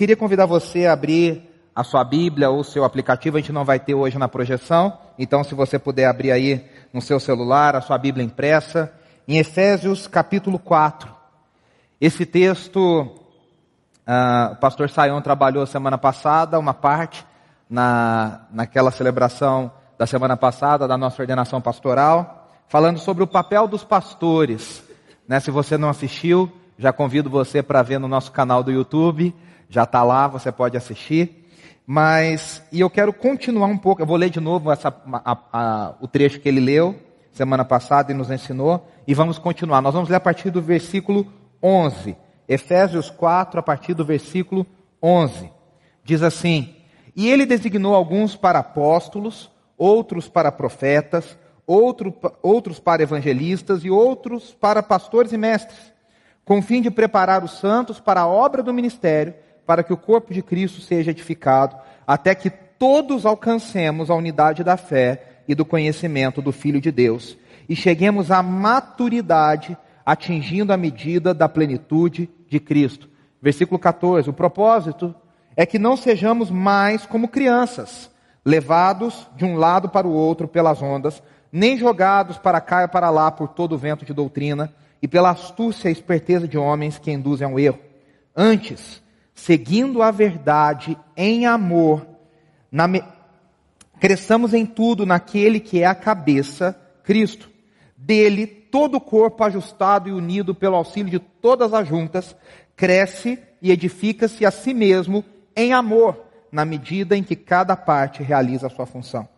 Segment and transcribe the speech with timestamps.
[0.00, 1.42] Queria convidar você a abrir
[1.76, 4.96] a sua Bíblia ou o seu aplicativo, a gente não vai ter hoje na projeção,
[5.18, 8.90] então se você puder abrir aí no seu celular a sua Bíblia impressa,
[9.28, 11.14] em Efésios capítulo 4.
[12.00, 17.22] Esse texto, uh, o pastor Saião trabalhou semana passada, uma parte,
[17.68, 23.84] na, naquela celebração da semana passada da nossa ordenação pastoral, falando sobre o papel dos
[23.84, 24.82] pastores.
[25.28, 25.40] Né?
[25.40, 29.36] Se você não assistiu, já convido você para ver no nosso canal do YouTube,
[29.70, 31.46] já está lá, você pode assistir.
[31.86, 35.94] Mas, e eu quero continuar um pouco, eu vou ler de novo essa, a, a,
[36.00, 36.94] o trecho que ele leu
[37.32, 39.80] semana passada e nos ensinou, e vamos continuar.
[39.80, 41.26] Nós vamos ler a partir do versículo
[41.62, 42.16] 11.
[42.48, 44.66] Efésios 4, a partir do versículo
[45.00, 45.50] 11.
[46.04, 46.74] Diz assim:
[47.14, 54.52] E ele designou alguns para apóstolos, outros para profetas, outro, outros para evangelistas e outros
[54.52, 55.92] para pastores e mestres,
[56.44, 59.34] com o fim de preparar os santos para a obra do ministério
[59.66, 64.76] para que o corpo de Cristo seja edificado, até que todos alcancemos a unidade da
[64.76, 67.36] fé e do conhecimento do Filho de Deus
[67.68, 73.08] e cheguemos à maturidade, atingindo a medida da plenitude de Cristo.
[73.40, 74.28] Versículo 14.
[74.28, 75.14] O propósito
[75.54, 78.10] é que não sejamos mais como crianças,
[78.44, 81.22] levados de um lado para o outro pelas ondas,
[81.52, 85.30] nem jogados para cá e para lá por todo o vento de doutrina e pela
[85.30, 87.78] astúcia e esperteza de homens que induzem ao erro.
[88.34, 89.00] Antes,
[89.44, 92.06] seguindo a verdade em amor,
[92.70, 93.02] me...
[93.98, 97.50] cresçamos em tudo naquele que é a cabeça, Cristo.
[97.96, 102.36] Dele, todo o corpo ajustado e unido pelo auxílio de todas as juntas,
[102.76, 105.24] cresce e edifica-se a si mesmo
[105.56, 109.28] em amor, na medida em que cada parte realiza a sua função.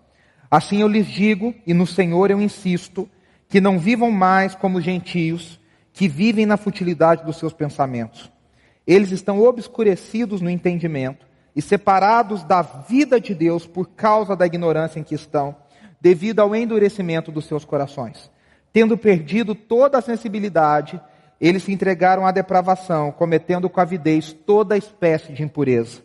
[0.51, 3.09] Assim eu lhes digo, e no Senhor eu insisto,
[3.49, 5.61] que não vivam mais como gentios,
[5.93, 8.33] que vivem na futilidade dos seus pensamentos
[8.87, 14.99] eles estão obscurecidos no entendimento e separados da vida de Deus por causa da ignorância
[14.99, 15.55] em que estão,
[16.01, 18.31] devido ao endurecimento dos seus corações.
[18.73, 21.01] Tendo perdido toda a sensibilidade,
[21.41, 26.01] eles se entregaram à depravação, cometendo com avidez toda espécie de impureza.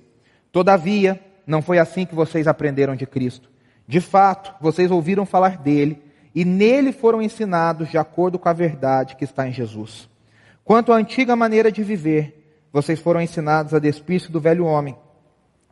[0.51, 3.49] Todavia, não foi assim que vocês aprenderam de Cristo.
[3.87, 6.03] De fato, vocês ouviram falar dele
[6.35, 10.09] e nele foram ensinados de acordo com a verdade que está em Jesus.
[10.63, 12.36] Quanto à antiga maneira de viver,
[12.77, 14.95] vocês foram ensinados a despir-se do velho homem,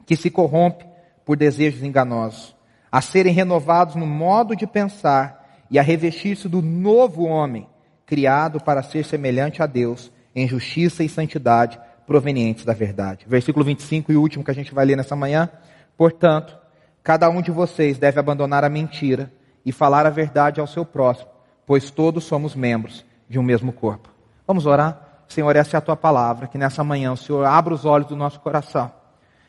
[0.07, 0.83] que se corrompe
[1.23, 2.55] por desejos enganosos,
[2.91, 7.67] a serem renovados no modo de pensar e a revestir-se do novo homem,
[8.07, 13.27] criado para ser semelhante a Deus em justiça e santidade provenientes da verdade.
[13.29, 15.47] Versículo 25 e último que a gente vai ler nessa manhã.
[15.95, 16.57] Portanto,
[17.03, 19.31] cada um de vocês deve abandonar a mentira
[19.63, 21.29] e falar a verdade ao seu próximo,
[21.67, 24.09] pois todos somos membros de um mesmo corpo.
[24.47, 25.04] Vamos orar?
[25.27, 28.15] Senhor, essa é a tua palavra, que nessa manhã o Senhor abra os olhos do
[28.15, 28.91] nosso coração,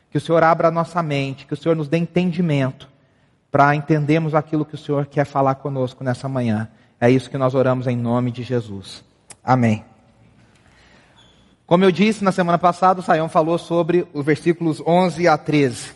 [0.09, 2.89] que o Senhor abra a nossa mente, que o Senhor nos dê entendimento
[3.51, 6.69] para entendermos aquilo que o Senhor quer falar conosco nessa manhã.
[6.99, 9.03] É isso que nós oramos em nome de Jesus.
[9.43, 9.85] Amém.
[11.65, 15.91] Como eu disse na semana passada, o Saião falou sobre os versículos 11 a 13.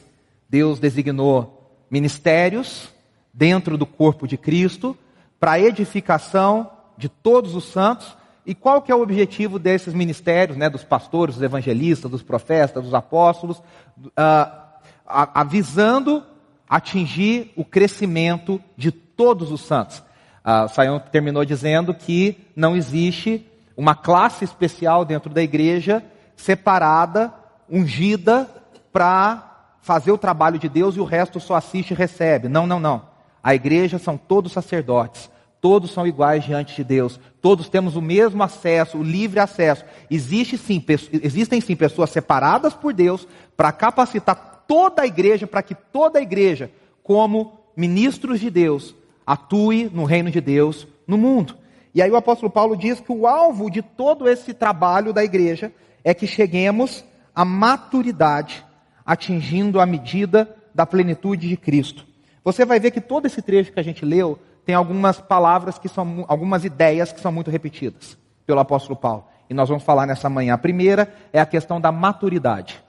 [0.49, 2.89] Deus designou ministérios
[3.33, 4.97] dentro do corpo de Cristo
[5.39, 8.15] para edificação de todos os santos
[8.51, 12.83] e qual que é o objetivo desses ministérios, né, dos pastores, dos evangelistas, dos profetas,
[12.83, 14.61] dos apóstolos, uh,
[15.05, 16.21] avisando
[16.67, 19.99] atingir o crescimento de todos os santos.
[20.43, 23.47] Uh, Saião terminou dizendo que não existe
[23.77, 26.03] uma classe especial dentro da igreja
[26.35, 27.33] separada,
[27.69, 28.49] ungida
[28.91, 32.49] para fazer o trabalho de Deus e o resto só assiste e recebe.
[32.49, 33.03] Não, não, não.
[33.41, 35.31] A igreja são todos sacerdotes.
[35.61, 37.19] Todos são iguais diante de Deus.
[37.39, 39.85] Todos temos o mesmo acesso, o livre acesso.
[40.09, 40.83] Existe sim,
[41.21, 46.21] existem sim pessoas separadas por Deus para capacitar toda a igreja, para que toda a
[46.21, 46.71] igreja,
[47.03, 51.55] como ministros de Deus, atue no reino de Deus no mundo.
[51.93, 55.71] E aí o apóstolo Paulo diz que o alvo de todo esse trabalho da igreja
[56.03, 57.05] é que cheguemos
[57.35, 58.65] à maturidade,
[59.05, 62.05] atingindo a medida da plenitude de Cristo.
[62.43, 65.89] Você vai ver que todo esse trecho que a gente leu tem algumas palavras que
[65.89, 69.25] são, algumas ideias que são muito repetidas pelo apóstolo Paulo.
[69.49, 70.53] E nós vamos falar nessa manhã.
[70.53, 72.81] A primeira é a questão da maturidade.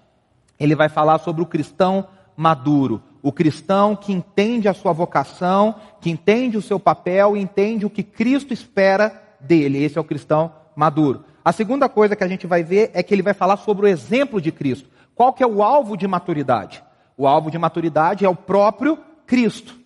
[0.58, 6.10] Ele vai falar sobre o cristão maduro, o cristão que entende a sua vocação, que
[6.10, 9.82] entende o seu papel e entende o que Cristo espera dele.
[9.82, 11.24] Esse é o cristão maduro.
[11.44, 13.88] A segunda coisa que a gente vai ver é que ele vai falar sobre o
[13.88, 14.88] exemplo de Cristo.
[15.14, 16.82] Qual que é o alvo de maturidade?
[17.16, 19.81] O alvo de maturidade é o próprio Cristo.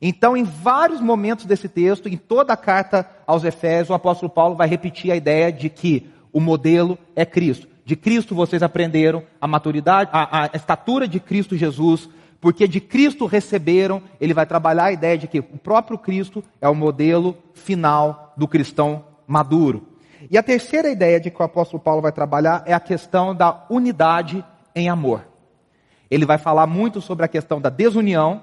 [0.00, 4.54] Então, em vários momentos desse texto, em toda a carta aos Efésios, o apóstolo Paulo
[4.54, 9.48] vai repetir a ideia de que o modelo é Cristo, De Cristo vocês aprenderam a
[9.48, 12.06] maturidade, a, a estatura de Cristo Jesus,
[12.38, 16.68] porque de Cristo receberam, ele vai trabalhar a ideia de que o próprio Cristo é
[16.68, 19.88] o modelo final do cristão maduro.
[20.30, 23.64] E a terceira ideia de que o apóstolo Paulo vai trabalhar é a questão da
[23.70, 25.22] unidade em amor.
[26.10, 28.42] Ele vai falar muito sobre a questão da desunião,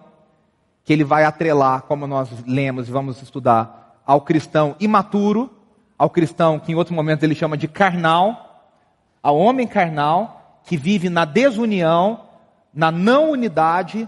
[0.86, 5.52] que ele vai atrelar, como nós lemos e vamos estudar, ao cristão imaturo,
[5.98, 8.70] ao cristão que em outros momentos ele chama de carnal,
[9.22, 12.22] ao homem carnal, que vive na desunião,
[12.72, 14.08] na não unidade,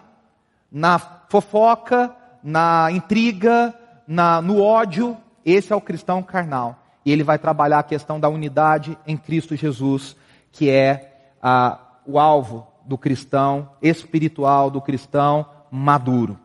[0.71, 3.73] na fofoca, na intriga,
[4.07, 5.17] na, no ódio.
[5.43, 6.75] Esse é o cristão carnal.
[7.03, 10.15] E ele vai trabalhar a questão da unidade em Cristo Jesus,
[10.51, 16.37] que é ah, o alvo do cristão espiritual, do cristão maduro.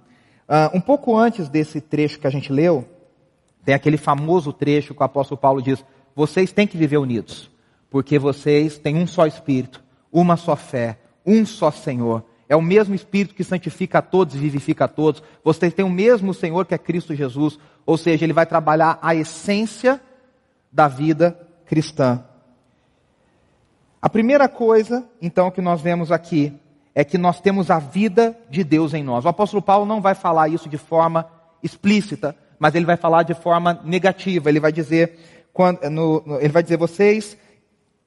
[0.48, 2.84] Uh, um pouco antes desse trecho que a gente leu,
[3.64, 5.84] tem aquele famoso trecho que o apóstolo Paulo diz:
[6.14, 7.50] vocês têm que viver unidos,
[7.90, 12.24] porque vocês têm um só espírito, uma só fé, um só Senhor.
[12.48, 15.22] É o mesmo Espírito que santifica a todos e vivifica a todos.
[15.42, 17.58] Vocês têm o mesmo Senhor que é Cristo Jesus.
[17.86, 19.98] Ou seja, ele vai trabalhar a essência
[20.70, 21.34] da vida
[21.64, 22.22] cristã.
[24.02, 26.52] A primeira coisa, então, que nós vemos aqui
[26.94, 29.24] é que nós temos a vida de Deus em nós.
[29.24, 31.26] O apóstolo Paulo não vai falar isso de forma
[31.62, 34.48] explícita, mas ele vai falar de forma negativa.
[34.48, 35.18] Ele vai dizer,
[35.52, 37.36] quando, no, no, ele vai dizer, vocês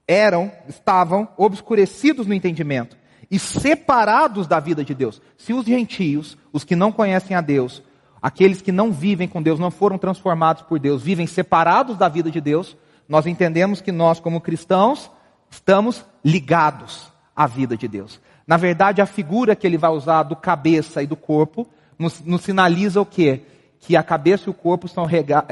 [0.08, 2.96] eram, estavam obscurecidos no entendimento
[3.30, 5.22] e separados da vida de Deus.
[5.38, 7.82] Se os gentios, os que não conhecem a Deus,
[8.22, 12.30] aqueles que não vivem com Deus, não foram transformados por Deus, vivem separados da vida
[12.30, 12.78] de Deus,
[13.10, 15.10] nós entendemos que nós, como cristãos,
[15.50, 18.20] estamos ligados à vida de Deus.
[18.48, 22.42] Na verdade, a figura que ele vai usar do cabeça e do corpo nos, nos
[22.42, 23.42] sinaliza o quê?
[23.80, 25.44] Que a cabeça e o corpo são, rega,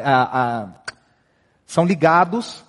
[1.65, 2.63] são ligados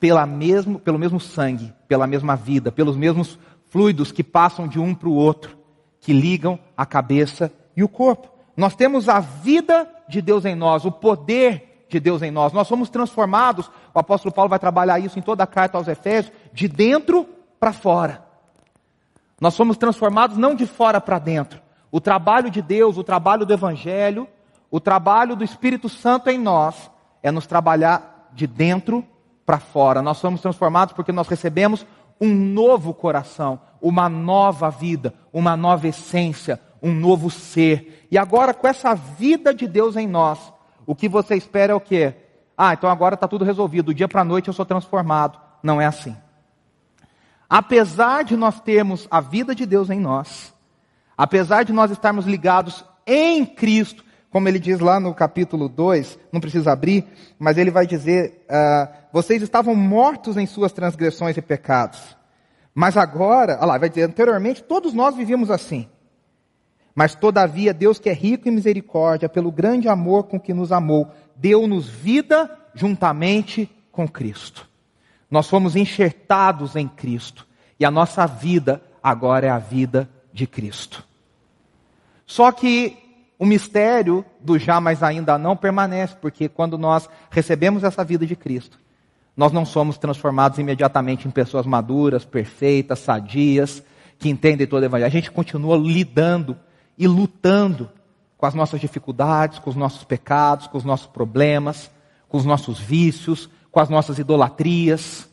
[0.00, 4.94] pela mesmo, pelo mesmo sangue, pela mesma vida, pelos mesmos fluidos que passam de um
[4.94, 5.56] para o outro,
[6.00, 8.28] que ligam a cabeça e o corpo.
[8.56, 12.52] Nós temos a vida de Deus em nós, o poder de Deus em nós.
[12.52, 16.32] Nós somos transformados, o apóstolo Paulo vai trabalhar isso em toda a carta aos Efésios,
[16.52, 17.26] de dentro
[17.60, 18.27] para fora.
[19.40, 21.60] Nós somos transformados não de fora para dentro.
[21.90, 24.28] O trabalho de Deus, o trabalho do Evangelho,
[24.70, 26.90] o trabalho do Espírito Santo em nós
[27.22, 29.04] é nos trabalhar de dentro
[29.46, 30.02] para fora.
[30.02, 31.86] Nós somos transformados porque nós recebemos
[32.20, 38.06] um novo coração, uma nova vida, uma nova essência, um novo ser.
[38.10, 40.52] E agora, com essa vida de Deus em nós,
[40.84, 42.14] o que você espera é o quê?
[42.56, 43.86] Ah, então agora está tudo resolvido.
[43.86, 45.38] Do dia para a noite eu sou transformado.
[45.62, 46.16] Não é assim.
[47.48, 50.52] Apesar de nós termos a vida de Deus em nós,
[51.16, 56.40] apesar de nós estarmos ligados em Cristo, como ele diz lá no capítulo 2, não
[56.40, 57.06] precisa abrir,
[57.38, 62.16] mas ele vai dizer: uh, vocês estavam mortos em suas transgressões e pecados.
[62.74, 65.88] Mas agora, olha lá, vai dizer, anteriormente todos nós vivíamos assim.
[66.94, 71.10] Mas todavia, Deus que é rico em misericórdia, pelo grande amor com que nos amou,
[71.34, 74.67] deu-nos vida juntamente com Cristo.
[75.30, 77.46] Nós fomos enxertados em Cristo.
[77.78, 81.04] E a nossa vida agora é a vida de Cristo.
[82.26, 82.96] Só que
[83.38, 88.34] o mistério do já, mas ainda não permanece, porque quando nós recebemos essa vida de
[88.34, 88.78] Cristo,
[89.36, 93.82] nós não somos transformados imediatamente em pessoas maduras, perfeitas, sadias,
[94.18, 95.06] que entendem todo o evangelho.
[95.06, 96.56] A gente continua lidando
[96.98, 97.88] e lutando
[98.36, 101.88] com as nossas dificuldades, com os nossos pecados, com os nossos problemas,
[102.28, 105.28] com os nossos vícios, com as nossas idolatrias.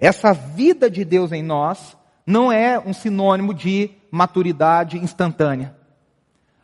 [0.00, 1.94] Essa vida de Deus em nós
[2.26, 5.76] não é um sinônimo de maturidade instantânea.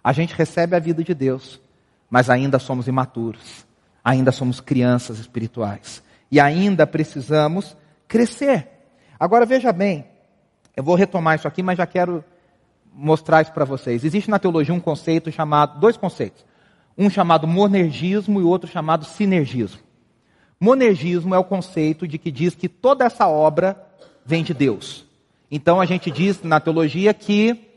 [0.03, 1.61] A gente recebe a vida de Deus,
[2.09, 3.67] mas ainda somos imaturos,
[4.03, 7.77] ainda somos crianças espirituais e ainda precisamos
[8.09, 8.71] crescer.
[9.19, 10.07] Agora veja bem,
[10.75, 12.25] eu vou retomar isso aqui, mas já quero
[12.91, 14.03] mostrar isso para vocês.
[14.03, 16.43] Existe na teologia um conceito chamado, dois conceitos.
[16.97, 19.90] Um chamado monergismo e outro chamado sinergismo.
[20.61, 23.83] Monergismo é o conceito de que diz que toda essa obra
[24.25, 25.07] vem de Deus.
[25.51, 27.69] Então a gente diz na teologia que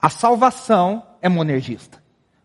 [0.00, 2.02] a salvação é monergista.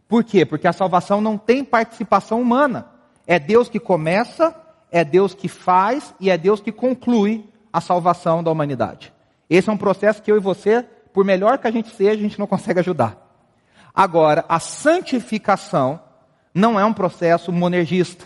[0.07, 0.45] Por quê?
[0.45, 2.87] Porque a salvação não tem participação humana.
[3.27, 4.55] É Deus que começa,
[4.91, 9.11] é Deus que faz e é Deus que conclui a salvação da humanidade.
[9.49, 12.23] Esse é um processo que eu e você por melhor que a gente seja, a
[12.23, 13.17] gente não consegue ajudar.
[13.93, 15.99] Agora, a santificação
[16.53, 18.25] não é um processo monergista.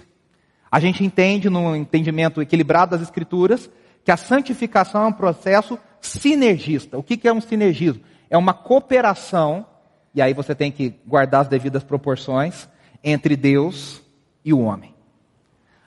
[0.73, 3.69] A gente entende, no entendimento equilibrado das Escrituras,
[4.03, 6.97] que a santificação é um processo sinergista.
[6.97, 8.03] O que é um sinergismo?
[8.27, 9.67] É uma cooperação,
[10.15, 12.67] e aí você tem que guardar as devidas proporções,
[13.03, 14.01] entre Deus
[14.43, 14.95] e o homem.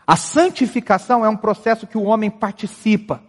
[0.06, 3.20] A santificação é um processo que o homem participa.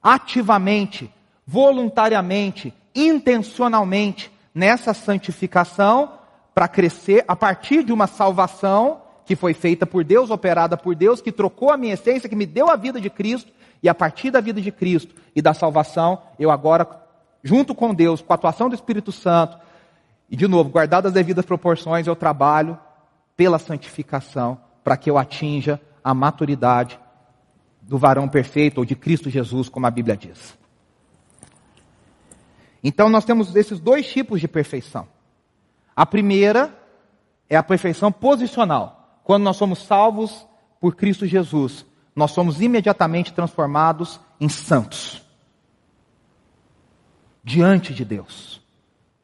[0.00, 1.10] ativamente,
[1.44, 6.12] voluntariamente, intencionalmente nessa santificação
[6.54, 11.20] para crescer a partir de uma salvação que foi feita por Deus, operada por Deus,
[11.20, 13.50] que trocou a minha essência, que me deu a vida de Cristo,
[13.82, 16.88] e a partir da vida de Cristo e da salvação, eu agora,
[17.42, 19.58] junto com Deus, com a atuação do Espírito Santo,
[20.30, 22.78] e de novo, guardadas as devidas proporções, eu trabalho
[23.36, 26.98] pela santificação, para que eu atinja a maturidade
[27.82, 30.56] do varão perfeito, ou de Cristo Jesus, como a Bíblia diz.
[32.82, 35.08] Então nós temos esses dois tipos de perfeição.
[35.96, 36.74] A primeira
[37.48, 39.03] é a perfeição posicional.
[39.24, 40.46] Quando nós somos salvos
[40.78, 45.22] por Cristo Jesus, nós somos imediatamente transformados em santos.
[47.42, 48.62] Diante de Deus.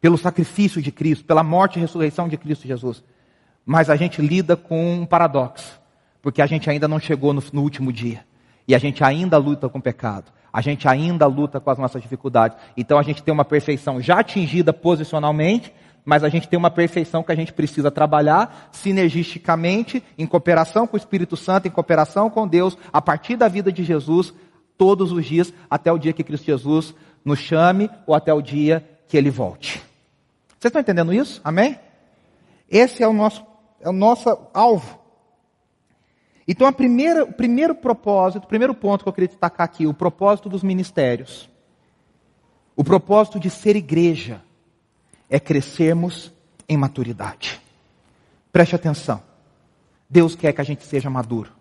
[0.00, 3.04] Pelo sacrifício de Cristo, pela morte e ressurreição de Cristo Jesus.
[3.64, 5.78] Mas a gente lida com um paradoxo.
[6.22, 8.24] Porque a gente ainda não chegou no, no último dia.
[8.66, 10.32] E a gente ainda luta com o pecado.
[10.52, 12.56] A gente ainda luta com as nossas dificuldades.
[12.76, 15.72] Então a gente tem uma perfeição já atingida posicionalmente,
[16.04, 20.96] mas a gente tem uma perfeição que a gente precisa trabalhar sinergisticamente, em cooperação com
[20.96, 24.32] o Espírito Santo, em cooperação com Deus, a partir da vida de Jesus,
[24.76, 28.84] todos os dias, até o dia que Cristo Jesus nos chame ou até o dia
[29.06, 29.78] que ele volte.
[30.58, 31.40] Vocês estão entendendo isso?
[31.44, 31.78] Amém?
[32.68, 33.44] Esse é o nosso,
[33.80, 34.98] é o nosso alvo.
[36.46, 40.48] Então, primeira, o primeiro propósito, o primeiro ponto que eu queria destacar aqui, o propósito
[40.48, 41.48] dos ministérios.
[42.74, 44.42] O propósito de ser igreja
[45.30, 46.32] é crescermos
[46.68, 47.60] em maturidade.
[48.52, 49.22] Preste atenção.
[50.08, 51.52] Deus quer que a gente seja maduro.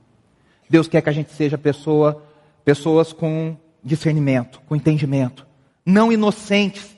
[0.69, 2.23] Deus quer que a gente seja pessoa,
[2.65, 5.45] pessoas com discernimento, com entendimento,
[5.85, 6.97] não inocentes.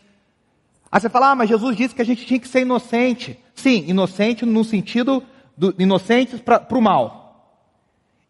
[0.92, 3.38] Aí você fala, ah, mas Jesus disse que a gente tinha que ser inocente.
[3.54, 5.22] Sim, inocente no sentido
[5.56, 7.22] do inocentes para o mal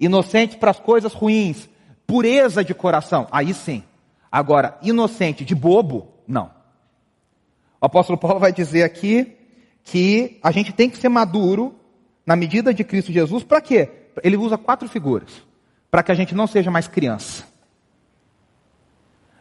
[0.01, 1.69] inocente para as coisas ruins,
[2.07, 3.83] pureza de coração, aí sim.
[4.31, 6.49] Agora, inocente de bobo, não.
[7.81, 9.35] O apóstolo Paulo vai dizer aqui
[9.83, 11.75] que a gente tem que ser maduro
[12.23, 13.89] na medida de Cristo Jesus, para quê?
[14.23, 15.41] Ele usa quatro figuras,
[15.89, 17.43] para que a gente não seja mais criança.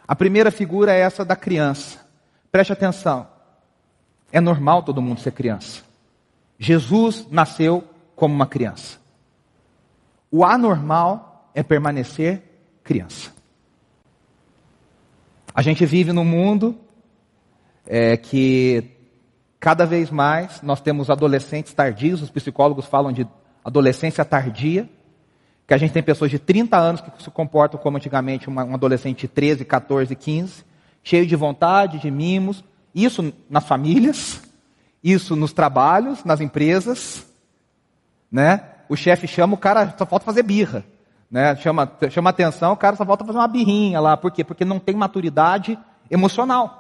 [0.09, 2.01] A primeira figura é essa da criança.
[2.51, 3.29] Preste atenção.
[4.33, 5.83] É normal todo mundo ser criança.
[6.59, 7.85] Jesus nasceu
[8.17, 8.99] como uma criança.
[10.31, 12.43] O anormal é permanecer
[12.83, 13.33] criança.
[15.55, 16.79] A gente vive num mundo
[17.93, 18.85] é, que
[19.59, 23.27] cada vez mais nós temos adolescentes tardios, os psicólogos falam de
[23.65, 24.89] adolescência tardia,
[25.67, 28.75] que a gente tem pessoas de 30 anos que se comportam como antigamente uma, um
[28.75, 30.65] adolescente de 13, 14, 15,
[31.03, 32.63] cheio de vontade, de mimos,
[32.95, 34.41] isso nas famílias,
[35.03, 37.27] isso nos trabalhos, nas empresas,
[38.31, 38.63] né?
[38.89, 40.85] o chefe chama, o cara só falta fazer birra.
[41.29, 41.57] Né?
[41.57, 44.17] Chama, chama atenção, o cara só falta fazer uma birrinha lá.
[44.17, 44.45] Por quê?
[44.45, 45.77] Porque não tem maturidade
[46.09, 46.80] emocional.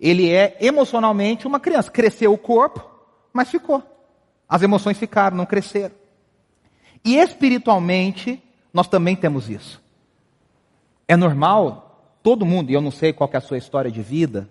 [0.00, 1.90] Ele é emocionalmente uma criança.
[1.90, 2.88] Cresceu o corpo,
[3.32, 3.82] mas ficou.
[4.48, 5.94] As emoções ficaram, não cresceram.
[7.04, 8.42] E espiritualmente,
[8.72, 9.82] nós também temos isso.
[11.06, 14.48] É normal, todo mundo, e eu não sei qual é a sua história de vida,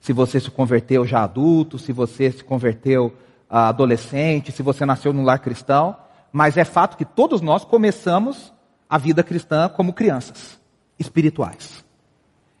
[0.00, 3.12] se você se converteu já adulto, se você se converteu
[3.48, 5.96] adolescente, se você nasceu num lar cristão,
[6.32, 8.52] mas é fato que todos nós começamos
[8.88, 10.60] a vida cristã como crianças
[10.98, 11.84] espirituais.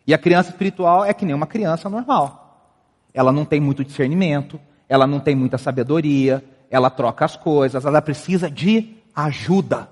[0.08, 2.72] E a criança espiritual é que nem uma criança normal.
[3.12, 8.00] Ela não tem muito discernimento, ela não tem muita sabedoria, ela troca as coisas, ela
[8.00, 9.86] precisa de ajuda.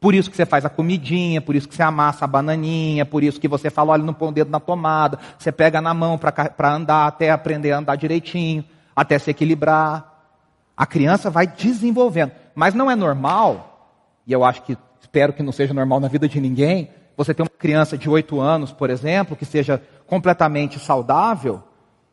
[0.00, 3.22] Por isso que você faz a comidinha, por isso que você amassa a bananinha, por
[3.22, 6.18] isso que você fala, olha, não põe o dedo na tomada, você pega na mão
[6.18, 8.64] para andar até aprender a andar direitinho
[8.96, 10.12] até se equilibrar.
[10.76, 12.32] A criança vai desenvolvendo.
[12.52, 13.94] Mas não é normal,
[14.26, 17.42] e eu acho que, espero que não seja normal na vida de ninguém, você ter
[17.42, 21.62] uma criança de 8 anos, por exemplo, que seja completamente saudável,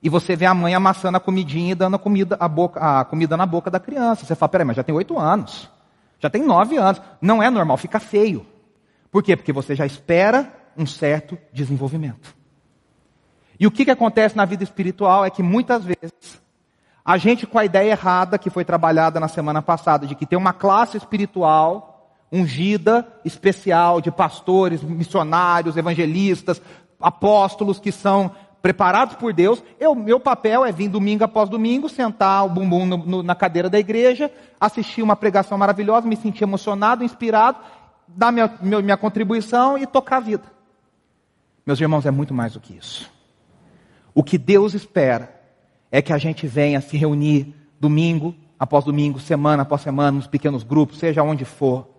[0.01, 3.05] e você vê a mãe amassando a comidinha e dando a comida, a boca, a
[3.05, 4.25] comida na boca da criança.
[4.25, 5.69] Você fala, peraí, mas já tem 8 anos.
[6.19, 7.01] Já tem 9 anos.
[7.21, 8.45] Não é normal, fica feio.
[9.09, 9.37] Por quê?
[9.37, 12.35] Porque você já espera um certo desenvolvimento.
[13.57, 16.41] E o que, que acontece na vida espiritual é que muitas vezes
[17.05, 20.37] a gente com a ideia errada que foi trabalhada na semana passada, de que tem
[20.37, 21.92] uma classe espiritual
[22.33, 26.59] ungida, especial, de pastores, missionários, evangelistas,
[26.99, 29.63] apóstolos que são preparados por Deus.
[29.79, 33.69] Eu, meu papel é vir domingo após domingo, sentar o bumbum no, no, na cadeira
[33.69, 37.59] da igreja, assistir uma pregação maravilhosa, me sentir emocionado, inspirado,
[38.07, 40.43] dar minha, minha, minha contribuição e tocar a vida.
[41.63, 43.11] Meus irmãos, é muito mais do que isso.
[44.15, 45.39] O que Deus espera
[45.91, 50.63] é que a gente venha se reunir domingo após domingo, semana após semana, nos pequenos
[50.63, 51.92] grupos, seja onde for.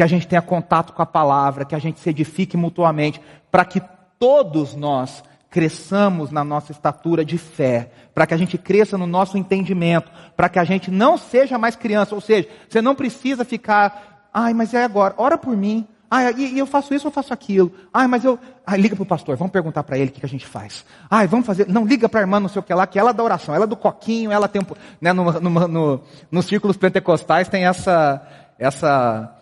[0.00, 3.66] Que a gente tenha contato com a palavra, que a gente se edifique mutuamente, para
[3.66, 3.82] que
[4.18, 9.36] todos nós cresçamos na nossa estatura de fé, para que a gente cresça no nosso
[9.36, 14.30] entendimento, para que a gente não seja mais criança, ou seja, você não precisa ficar,
[14.32, 17.70] ai, mas é agora, ora por mim, ai, e, eu faço isso, eu faço aquilo,
[17.92, 20.24] ai, mas eu, ai, liga para o pastor, vamos perguntar para ele o que, que,
[20.24, 22.72] a gente faz, ai, vamos fazer, não, liga para a irmã, não sei o que
[22.72, 24.62] lá, que ela é da oração, ela é do coquinho, ela tem,
[24.98, 28.26] né, no, no, no, nos círculos pentecostais tem essa,
[28.58, 29.36] essa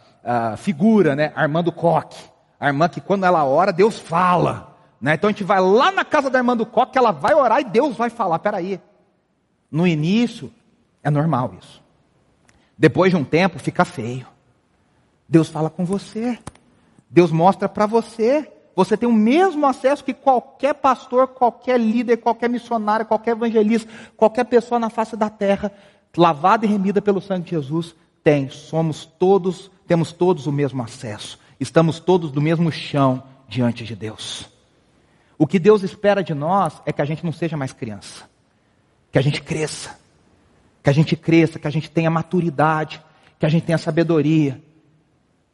[0.57, 2.19] figura, né, a irmã do coque,
[2.59, 5.15] a irmã que quando ela ora, Deus fala, né?
[5.15, 7.65] Então a gente vai lá na casa da irmã do coque, ela vai orar e
[7.65, 8.39] Deus vai falar.
[8.41, 8.81] Peraí.
[9.71, 10.53] No início,
[11.03, 11.83] é normal isso.
[12.77, 14.27] Depois de um tempo, fica feio.
[15.29, 16.39] Deus fala com você.
[17.09, 18.51] Deus mostra para você.
[18.75, 24.45] Você tem o mesmo acesso que qualquer pastor, qualquer líder, qualquer missionário, qualquer evangelista, qualquer
[24.45, 25.73] pessoa na face da terra,
[26.17, 28.49] lavada e remida pelo sangue de Jesus, tem.
[28.49, 31.39] Somos todos, temos todos o mesmo acesso.
[31.59, 34.47] Estamos todos do mesmo chão diante de Deus.
[35.39, 38.29] O que Deus espera de nós é que a gente não seja mais criança,
[39.11, 39.99] que a gente cresça,
[40.83, 43.03] que a gente cresça, que a gente tenha maturidade,
[43.39, 44.63] que a gente tenha sabedoria.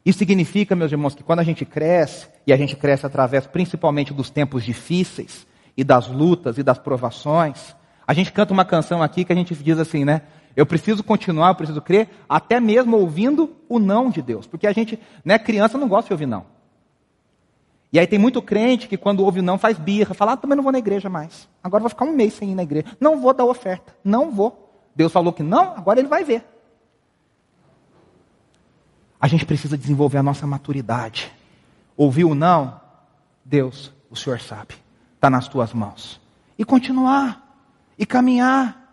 [0.05, 4.13] Isso significa, meus irmãos, que quando a gente cresce, e a gente cresce através principalmente
[4.13, 7.75] dos tempos difíceis, e das lutas e das provações,
[8.07, 10.21] a gente canta uma canção aqui que a gente diz assim, né?
[10.55, 14.47] Eu preciso continuar, eu preciso crer, até mesmo ouvindo o não de Deus.
[14.47, 16.45] Porque a gente, né, criança não gosta de ouvir não.
[17.91, 20.63] E aí tem muito crente que quando ouve não faz birra, fala, ah, também não
[20.63, 21.47] vou na igreja mais.
[21.63, 22.85] Agora vou ficar um mês sem ir na igreja.
[22.99, 23.95] Não vou dar oferta.
[24.03, 24.65] Não vou.
[24.95, 26.43] Deus falou que não, agora ele vai ver.
[29.19, 31.31] A gente precisa desenvolver a nossa maturidade.
[31.95, 32.79] Ouviu não?
[33.43, 34.75] Deus, o Senhor sabe.
[35.15, 36.19] Está nas tuas mãos.
[36.57, 37.57] E continuar.
[37.97, 38.84] E caminhar.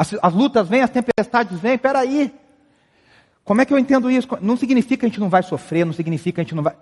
[0.00, 2.34] As, as lutas vêm, as tempestades vêm, peraí.
[3.44, 4.26] Como é que eu entendo isso?
[4.40, 6.74] Não significa que a gente não vai sofrer, não significa que a gente não vai.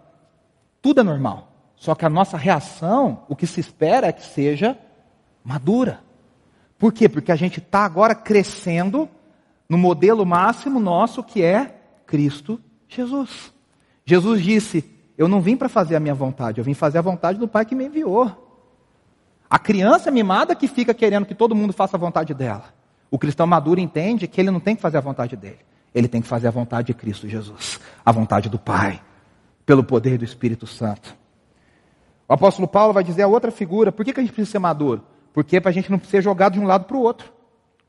[0.80, 1.50] Tudo é normal.
[1.74, 4.78] Só que a nossa reação, o que se espera é que seja
[5.42, 6.00] madura.
[6.78, 7.08] Por quê?
[7.08, 9.08] Porque a gente está agora crescendo
[9.68, 11.76] no modelo máximo nosso que é
[12.06, 13.52] Cristo Jesus.
[14.04, 17.36] Jesus disse: Eu não vim para fazer a minha vontade, eu vim fazer a vontade
[17.36, 18.62] do Pai que me enviou.
[19.50, 22.77] A criança mimada que fica querendo que todo mundo faça a vontade dela.
[23.10, 25.58] O cristão maduro entende que ele não tem que fazer a vontade dele,
[25.94, 29.00] ele tem que fazer a vontade de Cristo Jesus, a vontade do Pai,
[29.64, 31.16] pelo poder do Espírito Santo.
[32.28, 35.02] O apóstolo Paulo vai dizer a outra figura, por que, a gente precisa ser maduro?
[35.32, 37.32] Porque para a gente não ser jogado de um lado para o outro,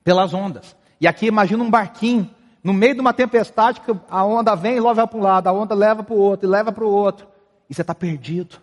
[0.04, 0.76] pelas ondas.
[1.02, 2.30] E aqui imagina um barquinho,
[2.64, 5.52] no meio de uma tempestade, que a onda vem e leva para um lado, a
[5.52, 7.28] onda leva para o outro, e leva para o outro.
[7.70, 8.58] E você está perdido.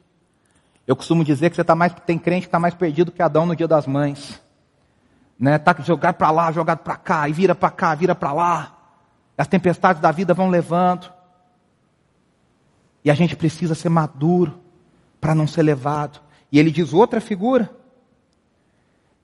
[0.86, 3.44] Eu costumo dizer que você está mais, tem crente que está mais perdido que Adão
[3.44, 4.40] no dia das mães.
[5.38, 5.58] Né?
[5.58, 8.76] Tá jogado para lá, jogado para cá, e vira para cá, vira para lá.
[9.36, 11.12] As tempestades da vida vão levando.
[13.04, 14.58] E a gente precisa ser maduro
[15.20, 16.20] para não ser levado.
[16.50, 17.70] E ele diz outra figura: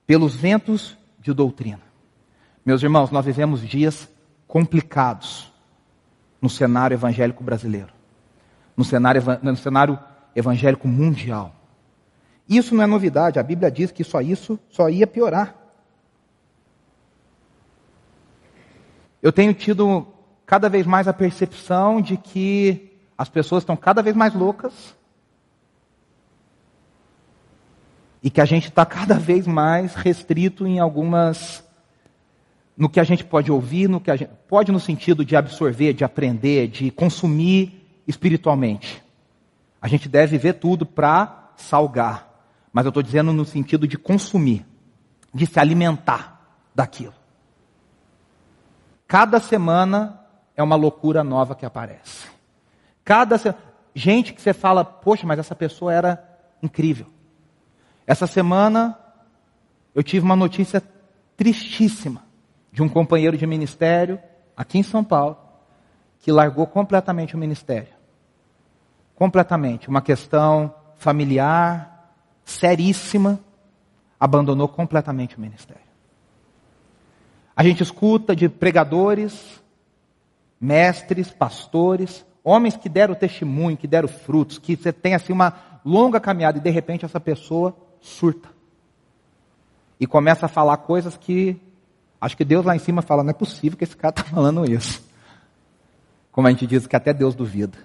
[0.05, 1.81] pelos ventos de doutrina.
[2.65, 4.07] Meus irmãos, nós vivemos dias
[4.47, 5.51] complicados
[6.41, 7.91] no cenário evangélico brasileiro,
[8.75, 9.99] no cenário, no cenário
[10.35, 11.55] evangélico mundial.
[12.47, 15.55] Isso não é novidade, a Bíblia diz que só isso só ia piorar.
[19.23, 20.05] Eu tenho tido
[20.45, 24.93] cada vez mais a percepção de que as pessoas estão cada vez mais loucas,
[28.23, 31.63] e que a gente está cada vez mais restrito em algumas.
[32.75, 34.31] no que a gente pode ouvir, no que a gente.
[34.47, 39.03] pode no sentido de absorver, de aprender, de consumir espiritualmente.
[39.81, 42.29] A gente deve ver tudo para salgar.
[42.71, 44.65] Mas eu estou dizendo no sentido de consumir,
[45.33, 46.41] de se alimentar
[46.73, 47.22] daquilo.
[49.13, 50.19] Cada semana
[50.57, 52.27] é uma loucura nova que aparece.
[53.05, 53.53] Cada se...
[53.93, 56.27] gente que você fala, poxa, mas essa pessoa era
[56.63, 57.05] incrível.
[58.07, 58.97] Essa semana
[59.93, 60.81] eu tive uma notícia
[61.37, 62.23] tristíssima
[62.71, 64.19] de um companheiro de ministério
[64.57, 65.37] aqui em São Paulo
[66.17, 67.93] que largou completamente o ministério.
[69.13, 69.89] Completamente.
[69.89, 73.39] Uma questão familiar, seríssima,
[74.19, 75.92] abandonou completamente o ministério.
[77.55, 79.61] A gente escuta de pregadores,
[80.59, 85.53] mestres, pastores, homens que deram testemunho, que deram frutos, que você tem assim uma
[85.85, 88.49] longa caminhada e de repente essa pessoa surta.
[89.99, 91.59] E começa a falar coisas que
[92.19, 94.69] acho que Deus lá em cima fala, não é possível que esse cara está falando
[94.69, 95.03] isso.
[96.31, 97.77] Como a gente diz que até Deus duvida.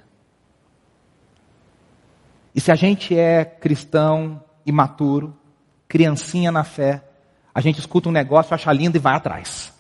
[2.54, 5.37] E se a gente é cristão, imaturo,
[5.87, 7.04] criancinha na fé,
[7.58, 9.72] a gente escuta um negócio, acha lindo e vai atrás.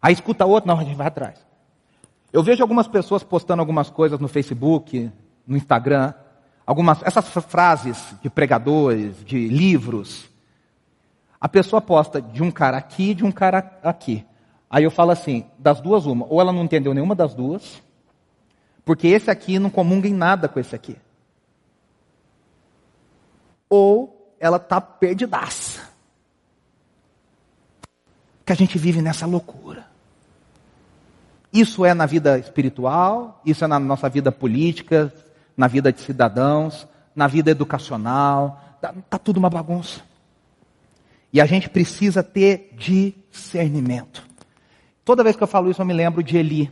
[0.00, 1.38] Aí escuta outro, não, a gente vai atrás.
[2.30, 5.10] Eu vejo algumas pessoas postando algumas coisas no Facebook,
[5.46, 6.12] no Instagram,
[6.66, 10.28] algumas essas frases de pregadores, de livros.
[11.40, 14.22] A pessoa posta de um cara aqui de um cara aqui.
[14.68, 17.82] Aí eu falo assim, das duas uma, ou ela não entendeu nenhuma das duas,
[18.84, 20.98] porque esse aqui não comunga em nada com esse aqui.
[23.66, 25.77] Ou ela está perdidaça.
[28.48, 29.84] Que a gente vive nessa loucura.
[31.52, 35.12] Isso é na vida espiritual, isso é na nossa vida política,
[35.54, 38.58] na vida de cidadãos, na vida educacional.
[38.76, 40.00] Está tá tudo uma bagunça.
[41.30, 44.26] E a gente precisa ter discernimento.
[45.04, 46.70] Toda vez que eu falo isso, eu me lembro de Eli,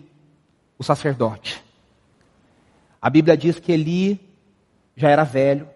[0.78, 1.62] o sacerdote.
[3.02, 4.18] A Bíblia diz que Eli
[4.96, 5.68] já era velho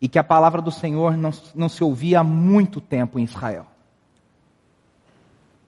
[0.00, 3.66] e que a palavra do Senhor não, não se ouvia há muito tempo em Israel.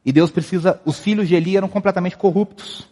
[0.04, 2.88] E Deus precisa, os filhos de Eli eram completamente corruptos.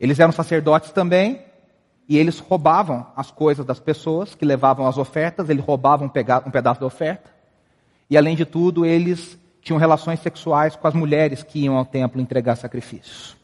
[0.00, 1.40] Eles eram sacerdotes também,
[2.08, 6.80] e eles roubavam as coisas das pessoas que levavam as ofertas, eles roubavam um pedaço
[6.80, 7.30] da oferta.
[8.10, 12.20] E além de tudo, eles tinham relações sexuais com as mulheres que iam ao templo
[12.20, 13.34] entregar sacrifícios.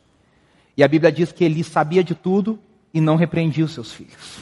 [0.76, 2.58] E a Bíblia diz que ele sabia de tudo
[2.92, 4.40] e não repreendia os seus filhos.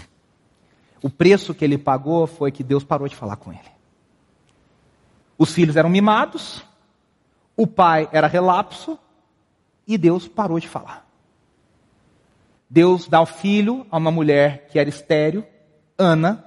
[1.01, 3.61] O preço que ele pagou foi que Deus parou de falar com ele.
[5.38, 6.64] Os filhos eram mimados,
[7.59, 8.97] o pai era relapso
[9.85, 11.05] e Deus parou de falar.
[12.71, 15.44] Deus dá o filho a uma mulher que era estéreo,
[15.99, 16.44] Ana,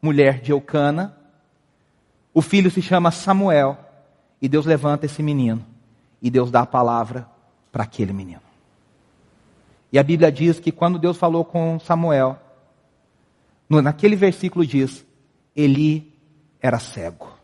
[0.00, 1.14] mulher de Eucana.
[2.32, 3.76] O filho se chama Samuel
[4.40, 5.62] e Deus levanta esse menino
[6.22, 7.28] e Deus dá a palavra
[7.70, 8.40] para aquele menino.
[9.92, 12.38] E a Bíblia diz que quando Deus falou com Samuel,
[13.68, 15.04] naquele versículo diz,
[15.54, 16.14] Eli
[16.62, 17.35] era cego.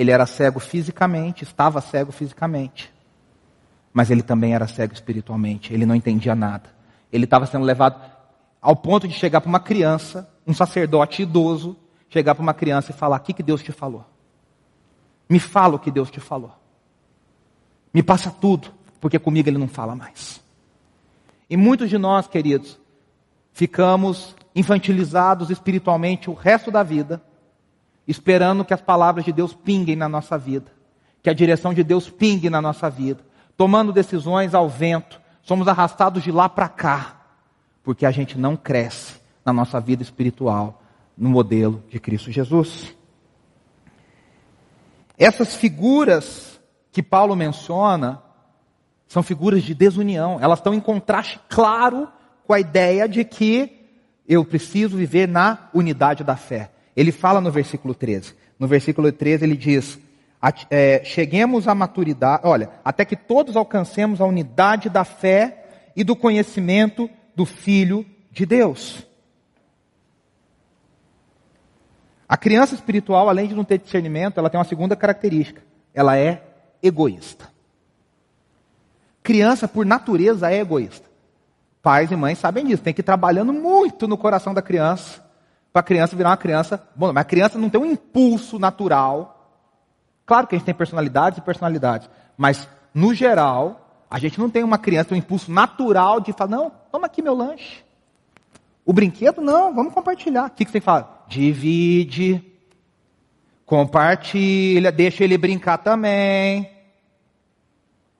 [0.00, 2.90] Ele era cego fisicamente, estava cego fisicamente.
[3.92, 5.74] Mas ele também era cego espiritualmente.
[5.74, 6.70] Ele não entendia nada.
[7.12, 8.00] Ele estava sendo levado
[8.62, 11.76] ao ponto de chegar para uma criança, um sacerdote idoso,
[12.08, 14.06] chegar para uma criança e falar: O que, que Deus te falou?
[15.28, 16.52] Me fala o que Deus te falou.
[17.92, 20.42] Me passa tudo, porque comigo ele não fala mais.
[21.50, 22.80] E muitos de nós, queridos,
[23.52, 27.22] ficamos infantilizados espiritualmente o resto da vida,
[28.10, 30.72] esperando que as palavras de Deus pinguem na nossa vida,
[31.22, 33.20] que a direção de Deus pingue na nossa vida,
[33.56, 37.20] tomando decisões ao vento, somos arrastados de lá para cá,
[37.82, 40.82] porque a gente não cresce na nossa vida espiritual
[41.16, 42.94] no modelo de Cristo Jesus.
[45.16, 48.22] Essas figuras que Paulo menciona
[49.06, 52.08] são figuras de desunião, elas estão em contraste claro
[52.46, 53.86] com a ideia de que
[54.28, 56.70] eu preciso viver na unidade da fé.
[57.00, 58.34] Ele fala no versículo 13.
[58.58, 59.98] No versículo 13 ele diz:
[60.68, 65.64] é, cheguemos à maturidade, olha, até que todos alcancemos a unidade da fé
[65.96, 69.06] e do conhecimento do Filho de Deus.
[72.28, 75.62] A criança espiritual, além de não ter discernimento, ela tem uma segunda característica.
[75.94, 76.42] Ela é
[76.82, 77.48] egoísta.
[79.22, 81.08] Criança, por natureza, é egoísta.
[81.82, 82.82] Pais e mães sabem disso.
[82.82, 85.29] Tem que ir trabalhando muito no coração da criança
[85.72, 86.82] para a criança virar uma criança.
[86.94, 89.58] Bom, mas a criança não tem um impulso natural.
[90.26, 94.64] Claro que a gente tem personalidades e personalidades, mas no geral, a gente não tem
[94.64, 97.84] uma criança um impulso natural de falar: não, toma aqui meu lanche.
[98.84, 100.46] O brinquedo, não, vamos compartilhar.
[100.46, 101.24] O que, que você fala?
[101.28, 102.44] Divide,
[103.64, 106.68] compartilha, deixa ele brincar também.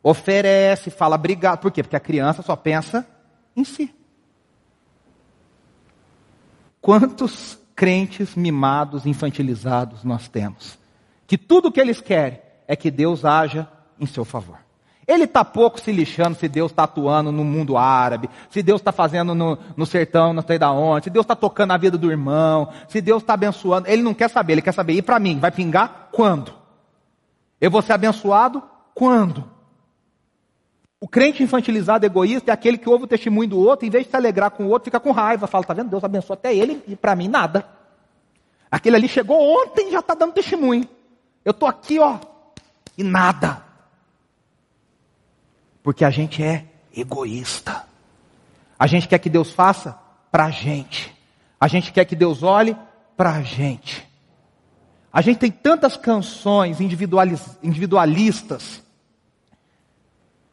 [0.03, 1.59] Oferece, fala obrigado.
[1.59, 1.83] Por quê?
[1.83, 3.07] Porque a criança só pensa
[3.57, 3.93] em si.
[6.81, 10.79] Quantos crentes mimados, infantilizados nós temos?
[11.27, 14.59] Que tudo que eles querem é que Deus haja em seu favor.
[15.07, 18.93] Ele está pouco se lixando se Deus está atuando no mundo árabe, se Deus está
[18.93, 22.11] fazendo no, no, sertão, não sei da onde, se Deus está tocando a vida do
[22.11, 23.89] irmão, se Deus está abençoando.
[23.89, 26.55] Ele não quer saber, ele quer saber, e para mim, vai pingar quando?
[27.61, 28.63] Eu vou ser abençoado
[28.95, 29.45] quando?
[31.01, 34.11] O crente infantilizado, egoísta, é aquele que ouve o testemunho do outro, em vez de
[34.11, 35.47] se alegrar com o outro, fica com raiva.
[35.47, 35.89] Fala, tá vendo?
[35.89, 37.67] Deus abençoou até ele e para mim nada.
[38.71, 40.87] Aquele ali chegou ontem e já está dando testemunho.
[41.43, 42.19] Eu estou aqui, ó,
[42.99, 43.65] e nada.
[45.83, 47.87] Porque a gente é egoísta.
[48.79, 49.99] A gente quer que Deus faça
[50.31, 51.15] para a gente.
[51.59, 52.77] A gente quer que Deus olhe
[53.17, 54.07] para a gente.
[55.11, 58.83] A gente tem tantas canções individualistas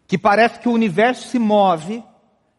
[0.08, 2.04] que parece que o universo se move,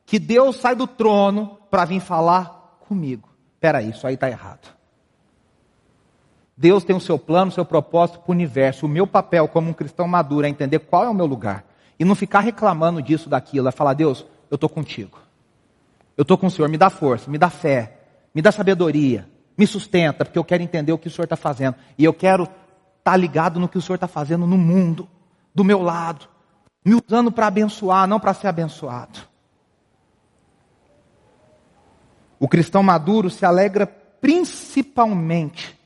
[0.04, 3.28] que Deus sai do trono para vir falar comigo.
[3.54, 4.68] Espera aí, isso aí está errado.
[6.56, 8.84] Deus tem o seu plano, o seu propósito para o universo.
[8.84, 11.64] O meu papel como um cristão maduro é entender qual é o meu lugar.
[12.00, 15.18] e não ficar reclamando disso, daquilo, é falar, Deus, eu estou contigo.
[16.16, 17.98] Eu estou com o Senhor, me dá força, me dá fé,
[18.32, 21.74] me dá sabedoria, me sustenta, porque eu quero entender o que o Senhor está fazendo.
[21.96, 22.54] E eu quero estar
[23.02, 25.08] tá ligado no que o Senhor está fazendo no mundo,
[25.52, 26.28] do meu lado,
[26.84, 29.20] me usando para abençoar, não para ser abençoado.
[32.40, 35.78] O cristão maduro se alegra principalmente,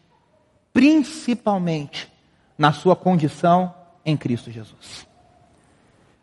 [0.72, 2.12] principalmente,
[2.58, 3.74] na sua condição
[4.04, 5.06] em Cristo Jesus.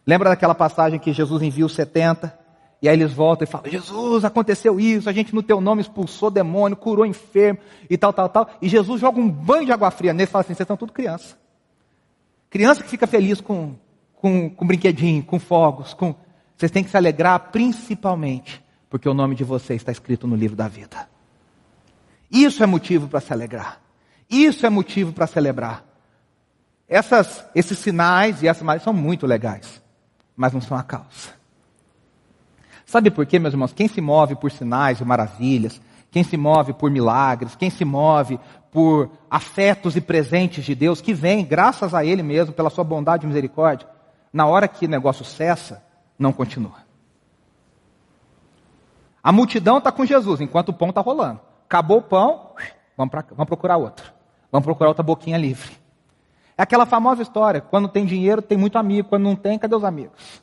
[0.05, 2.37] Lembra daquela passagem que Jesus envia os 70?
[2.81, 6.31] E aí eles voltam e falam: Jesus, aconteceu isso, a gente no teu nome expulsou
[6.31, 8.49] demônio, curou enfermo e tal, tal, tal.
[8.61, 10.93] E Jesus joga um banho de água fria neles e fala assim: vocês estão tudo
[10.93, 11.37] criança.
[12.49, 13.75] Criança que fica feliz com,
[14.19, 16.13] com, com brinquedinho, com fogos, com.
[16.55, 20.57] Vocês têm que se alegrar principalmente, porque o nome de vocês está escrito no livro
[20.57, 21.09] da vida.
[22.29, 23.79] Isso é motivo para se alegrar.
[24.29, 25.85] Isso é motivo para celebrar.
[26.87, 29.81] Essas, esses sinais e essas imagens são muito legais,
[30.35, 31.39] mas não são a causa.
[32.85, 33.71] Sabe por quê, meus irmãos?
[33.71, 35.79] Quem se move por sinais e maravilhas,
[36.11, 38.39] quem se move por milagres, quem se move
[38.71, 43.25] por afetos e presentes de Deus que vêm graças a Ele mesmo, pela sua bondade
[43.25, 43.87] e misericórdia,
[44.31, 45.83] na hora que o negócio cessa,
[46.17, 46.89] não continua.
[49.23, 51.39] A multidão está com Jesus enquanto o pão está rolando.
[51.65, 52.51] Acabou o pão,
[52.97, 54.11] vamos, pra, vamos procurar outro.
[54.51, 55.77] Vamos procurar outra boquinha livre.
[56.57, 59.83] É aquela famosa história: quando tem dinheiro, tem muito amigo, quando não tem, cadê os
[59.83, 60.41] amigos?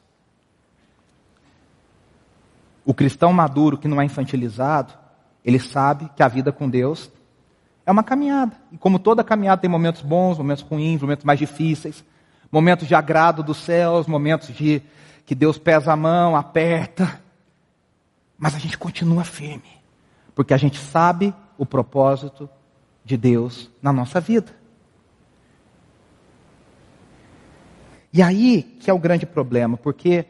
[2.84, 4.94] O cristão maduro que não é infantilizado,
[5.44, 7.10] ele sabe que a vida com Deus
[7.84, 8.56] é uma caminhada.
[8.70, 12.04] E como toda caminhada tem momentos bons, momentos ruins, momentos mais difíceis,
[12.50, 14.82] momentos de agrado dos céus, momentos de
[15.24, 17.20] que Deus pesa a mão, aperta.
[18.38, 19.80] Mas a gente continua firme,
[20.34, 22.48] porque a gente sabe o propósito
[23.04, 24.52] de Deus na nossa vida.
[28.12, 30.26] E aí que é o grande problema, porque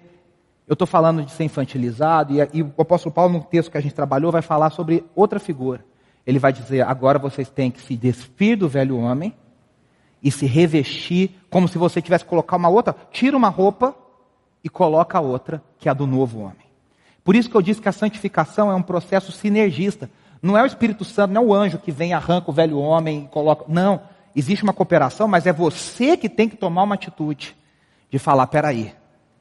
[0.66, 3.80] eu estou falando de ser infantilizado, e, e, o apóstolo Paulo, no texto que a
[3.80, 5.84] gente trabalhou, vai falar sobre outra figura.
[6.26, 9.32] Ele vai dizer: agora vocês têm que se despir do velho homem
[10.26, 13.94] e se revestir, como se você tivesse que colocar uma outra, tira uma roupa
[14.64, 16.66] e coloca outra, que é a do novo homem.
[17.22, 20.10] Por isso que eu disse que a santificação é um processo sinergista.
[20.42, 23.26] Não é o Espírito Santo, não é o anjo que vem, arranca o velho homem
[23.26, 23.66] e coloca.
[23.68, 24.00] Não.
[24.34, 27.56] Existe uma cooperação, mas é você que tem que tomar uma atitude
[28.10, 28.92] de falar: peraí,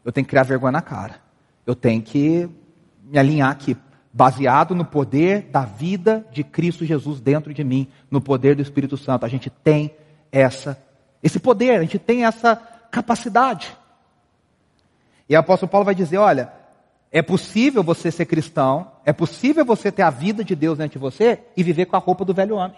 [0.04, 1.16] eu tenho que criar vergonha na cara.
[1.66, 2.48] Eu tenho que
[3.04, 3.76] me alinhar aqui,
[4.14, 8.98] baseado no poder da vida de Cristo Jesus dentro de mim, no poder do Espírito
[8.98, 9.26] Santo.
[9.26, 9.92] A gente tem
[10.36, 10.78] essa,
[11.24, 12.58] esse poder, a gente tem essa
[12.92, 13.76] capacidade.
[15.30, 16.52] E o apóstolo Paulo vai dizer: olha,
[17.10, 21.00] é possível você ser cristão, é possível você ter a vida de Deus dentro de
[21.00, 22.78] você e viver com a roupa do velho homem.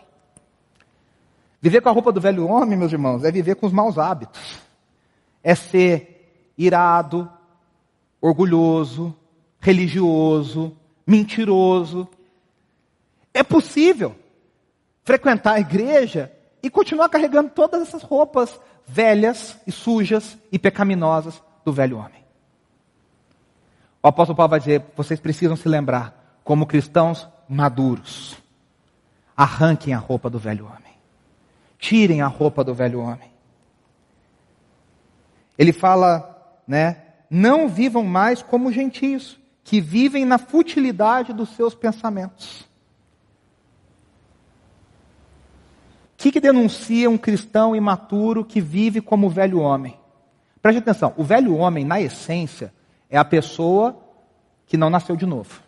[1.60, 4.60] Viver com a roupa do velho homem, meus irmãos, é viver com os maus hábitos.
[5.44, 7.28] É ser irado,
[8.22, 9.16] orgulhoso,
[9.60, 12.08] religioso, mentiroso.
[13.34, 14.16] É possível
[15.04, 16.32] frequentar a igreja
[16.68, 22.26] e continuar carregando todas essas roupas velhas e sujas e pecaminosas do velho homem.
[24.04, 28.38] O apóstolo Paulo vai dizer: vocês precisam se lembrar, como cristãos maduros,
[29.36, 30.94] arranquem a roupa do velho homem,
[31.80, 33.32] tirem a roupa do velho homem.
[35.58, 37.04] Ele fala né?
[37.30, 42.67] Não vivam mais como gentios, que vivem na futilidade dos seus pensamentos.
[46.32, 49.98] Que, que denuncia um cristão imaturo que vive como velho homem?
[50.62, 52.74] Preste atenção, o velho homem, na essência,
[53.10, 53.98] é a pessoa
[54.66, 55.62] que não nasceu de novo.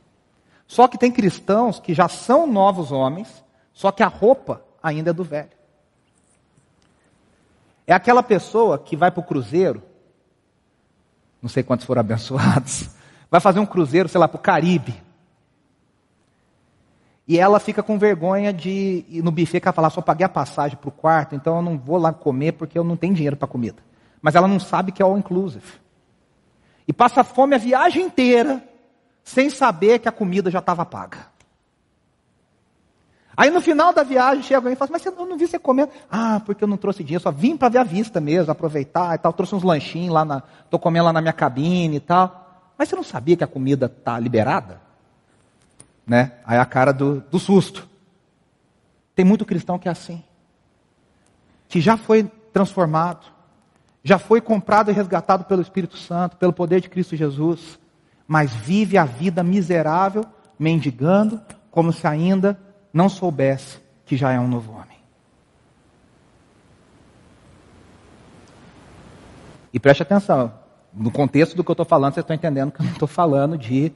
[0.68, 3.44] Só que tem cristãos que já são novos homens,
[3.74, 5.50] só que a roupa ainda é do velho.
[7.88, 9.84] É aquela pessoa que vai para o cruzeiro
[11.42, 12.90] não sei quantos foram abençoados,
[13.32, 15.02] vai fazer um cruzeiro, sei lá, para o Caribe.
[17.30, 20.30] E ela fica com vergonha de ir no buffet, que ela fala, só paguei a
[20.30, 23.38] passagem para o quarto, então eu não vou lá comer porque eu não tenho dinheiro
[23.38, 23.78] para comida.
[24.20, 25.64] Mas ela não sabe que é all inclusive.
[26.88, 28.68] E passa fome a viagem inteira,
[29.24, 31.28] sem saber que a comida já estava paga.
[33.38, 35.92] Aí no final da viagem chega alguém e fala, mas eu não vi você comendo.
[36.10, 39.20] Ah, porque eu não trouxe dinheiro, só vim para ver a vista mesmo, aproveitar e
[39.20, 39.32] tal.
[39.34, 40.42] Trouxe uns lanchinhos lá na.
[40.66, 42.74] Estou comendo lá na minha cabine e tal.
[42.76, 44.89] Mas você não sabia que a comida está liberada?
[46.10, 46.32] Né?
[46.44, 47.88] Aí a cara do, do susto.
[49.14, 50.24] Tem muito cristão que é assim.
[51.68, 53.28] Que já foi transformado,
[54.04, 57.78] já foi comprado e resgatado pelo Espírito Santo, pelo poder de Cristo Jesus,
[58.28, 60.26] mas vive a vida miserável,
[60.58, 62.60] mendigando, como se ainda
[62.92, 64.98] não soubesse que já é um novo homem.
[69.72, 70.52] E preste atenção,
[70.92, 73.56] no contexto do que eu estou falando, vocês estão entendendo que eu não estou falando
[73.56, 73.94] de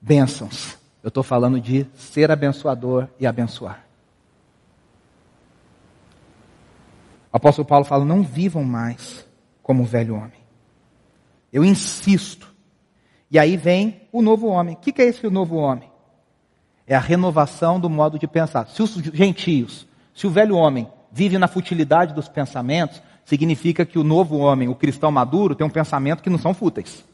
[0.00, 0.80] bênçãos.
[1.02, 3.84] Eu estou falando de ser abençoador e abençoar.
[7.32, 9.26] O apóstolo Paulo fala: não vivam mais
[9.62, 10.42] como o velho homem.
[11.52, 12.52] Eu insisto.
[13.30, 14.74] E aí vem o novo homem.
[14.74, 15.90] O que é esse novo homem?
[16.86, 18.68] É a renovação do modo de pensar.
[18.68, 24.04] Se os gentios, se o velho homem vive na futilidade dos pensamentos, significa que o
[24.04, 27.04] novo homem, o cristão maduro, tem um pensamento que não são fúteis.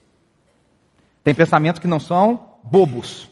[1.23, 3.31] Tem pensamentos que não são bobos.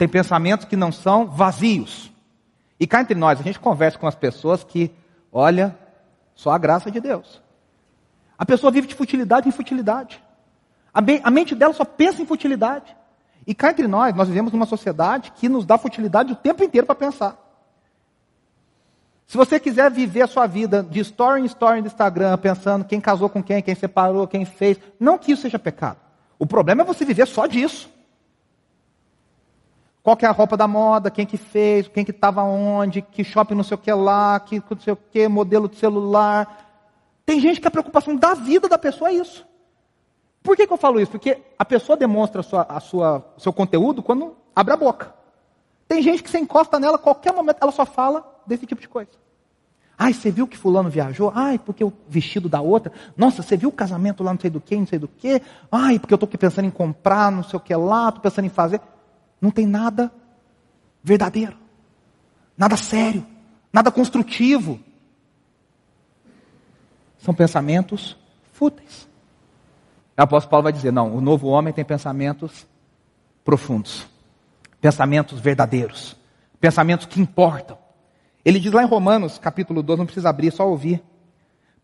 [0.00, 2.10] Tem pensamentos que não são vazios.
[2.80, 4.90] E cá entre nós, a gente conversa com as pessoas que,
[5.30, 5.76] olha,
[6.34, 7.42] só a graça de Deus.
[8.38, 10.18] A pessoa vive de futilidade em futilidade.
[10.94, 12.96] A mente dela só pensa em futilidade.
[13.46, 16.86] E cá entre nós, nós vivemos numa sociedade que nos dá futilidade o tempo inteiro
[16.86, 17.36] para pensar.
[19.26, 23.02] Se você quiser viver a sua vida de story em story no Instagram, pensando quem
[23.02, 25.98] casou com quem, quem separou, quem fez, não que isso seja pecado.
[26.38, 27.99] O problema é você viver só disso.
[30.02, 33.22] Qual que é a roupa da moda, quem que fez, quem que estava onde, que
[33.22, 36.68] shopping não sei o que lá, que não sei o que, modelo de celular.
[37.26, 39.46] Tem gente que a preocupação da vida da pessoa é isso.
[40.42, 41.10] Por que, que eu falo isso?
[41.10, 45.14] Porque a pessoa demonstra a sua, a sua, seu conteúdo quando abre a boca.
[45.86, 49.10] Tem gente que você encosta nela, qualquer momento ela só fala desse tipo de coisa.
[49.98, 51.30] Ai, você viu que fulano viajou?
[51.34, 52.90] Ai, porque o vestido da outra.
[53.14, 55.42] Nossa, você viu o casamento lá não sei do que, não sei do que.
[55.70, 58.46] Ai, porque eu estou aqui pensando em comprar, não sei o que lá, estou pensando
[58.46, 58.80] em fazer.
[59.40, 60.12] Não tem nada
[61.02, 61.56] verdadeiro.
[62.56, 63.26] Nada sério.
[63.72, 64.78] Nada construtivo.
[67.18, 68.16] São pensamentos
[68.52, 69.08] fúteis.
[70.16, 72.66] O apóstolo Paulo vai dizer: não, o novo homem tem pensamentos
[73.44, 74.06] profundos,
[74.80, 76.14] pensamentos verdadeiros,
[76.60, 77.78] pensamentos que importam.
[78.44, 81.02] Ele diz lá em Romanos, capítulo 12, não precisa abrir, é só ouvir.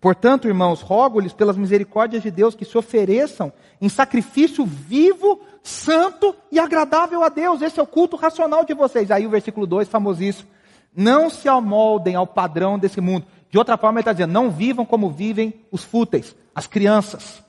[0.06, 6.60] Portanto, irmãos, rogo-lhes pelas misericórdias de Deus que se ofereçam em sacrifício vivo, santo e
[6.60, 7.60] agradável a Deus.
[7.60, 9.10] Esse é o culto racional de vocês.
[9.10, 10.48] Aí o versículo 2, famosíssimo.
[10.94, 13.26] Não se amoldem ao padrão desse mundo.
[13.50, 17.42] De outra forma, ele está dizendo: não vivam como vivem os fúteis, as crianças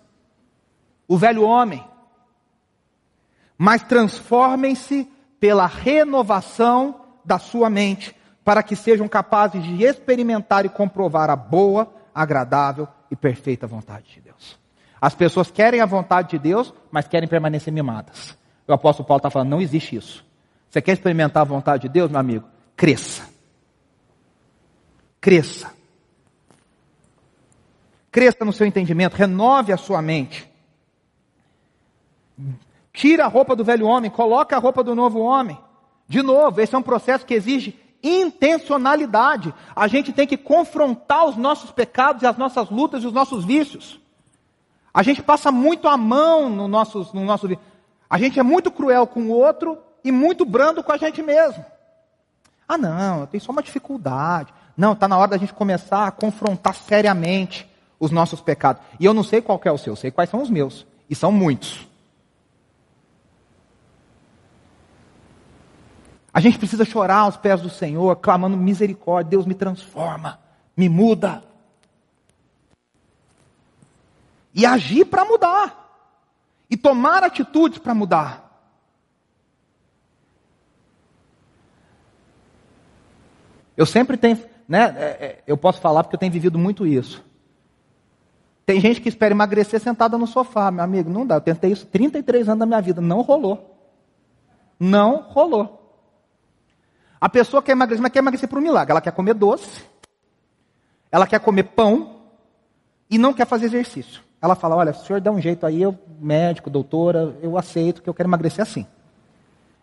[1.08, 1.86] o velho homem,
[3.56, 5.08] mas transformem-se
[5.40, 11.96] pela renovação da sua mente, para que sejam capazes de experimentar e comprovar a boa,
[12.18, 14.60] agradável e perfeita vontade de Deus.
[15.00, 18.36] As pessoas querem a vontade de Deus, mas querem permanecer mimadas.
[18.68, 20.26] O apóstolo Paulo está falando: não existe isso.
[20.70, 22.46] Você quer experimentar a vontade de Deus, meu amigo?
[22.76, 23.30] Cresça.
[25.22, 25.72] Cresça.
[28.12, 30.52] Cresça no seu entendimento, renove a sua mente.
[32.92, 35.60] Tira a roupa do velho homem, coloca a roupa do novo homem.
[36.08, 39.54] De novo, esse é um processo que exige intencionalidade.
[39.76, 43.44] A gente tem que confrontar os nossos pecados e as nossas lutas e os nossos
[43.44, 44.00] vícios.
[44.94, 47.48] A gente passa muito a mão no nosso, no nosso
[48.10, 51.64] A gente é muito cruel com o outro e muito brando com a gente mesmo.
[52.68, 54.54] Ah, não, eu tenho só uma dificuldade.
[54.76, 57.68] Não, está na hora da gente começar a confrontar seriamente
[58.00, 58.82] os nossos pecados.
[59.00, 60.86] E eu não sei qual é o seu, eu sei quais são os meus.
[61.10, 61.88] E são muitos.
[66.38, 69.32] A gente precisa chorar aos pés do Senhor, clamando misericórdia.
[69.32, 70.40] Deus me transforma,
[70.78, 71.44] me muda.
[74.54, 76.14] E agir para mudar.
[76.70, 78.72] E tomar atitudes para mudar.
[83.76, 84.96] Eu sempre tenho, né?
[84.96, 87.26] É, é, eu posso falar porque eu tenho vivido muito isso.
[88.64, 91.10] Tem gente que espera emagrecer sentada no sofá, meu amigo.
[91.10, 91.38] Não dá.
[91.38, 93.02] Eu tentei isso 33 anos da minha vida.
[93.02, 93.76] Não rolou.
[94.80, 95.87] Não rolou.
[97.20, 98.92] A pessoa quer emagrecer, mas quer emagrecer por um milagre.
[98.92, 99.84] Ela quer comer doce,
[101.12, 102.22] ela quer comer pão
[103.10, 104.22] e não quer fazer exercício.
[104.42, 108.10] Ela fala: Olha, o senhor dá um jeito aí, eu, médico, doutora, eu aceito que
[108.10, 108.86] eu quero emagrecer assim.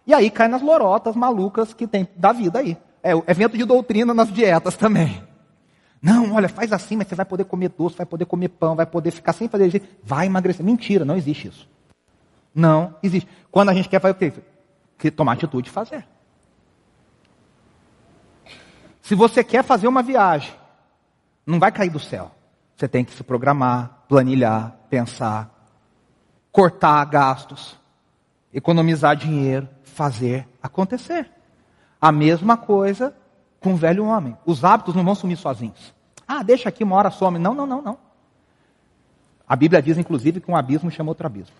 [0.06, 2.76] E aí cai nas lorotas malucas que tem da vida aí.
[3.02, 5.22] É evento de doutrina nas dietas também.
[6.00, 8.84] Não, olha, faz assim, mas você vai poder comer doce, vai poder comer pão, vai
[8.84, 9.96] poder ficar sem fazer exercício.
[10.02, 10.64] Vai emagrecer.
[10.64, 11.68] Mentira, não existe isso.
[12.54, 13.28] Não existe.
[13.50, 14.32] Quando a gente quer fazer o
[14.98, 15.10] quê?
[15.10, 16.06] Tomar atitude e fazer.
[19.04, 20.54] Se você quer fazer uma viagem,
[21.46, 22.30] não vai cair do céu.
[22.74, 25.50] Você tem que se programar, planilhar, pensar,
[26.50, 27.76] cortar gastos,
[28.52, 31.30] economizar dinheiro, fazer acontecer.
[32.00, 33.14] A mesma coisa
[33.60, 34.38] com o velho homem.
[34.46, 35.92] Os hábitos não vão sumir sozinhos.
[36.26, 37.38] Ah, deixa aqui, uma hora some.
[37.38, 37.98] Não, não, não, não.
[39.46, 41.54] A Bíblia diz, inclusive, que um abismo chama outro abismo.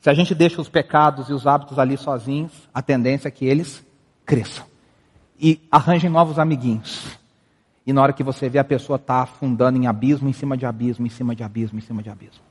[0.00, 3.44] Se a gente deixa os pecados e os hábitos ali sozinhos, a tendência é que
[3.44, 3.84] eles
[4.24, 4.75] cresçam
[5.38, 7.18] e arranjem novos amiguinhos.
[7.86, 10.66] E na hora que você vê a pessoa está afundando em abismo, em cima de
[10.66, 12.44] abismo, em cima de abismo, em cima de abismo.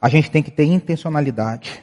[0.00, 1.82] A gente tem que ter intencionalidade.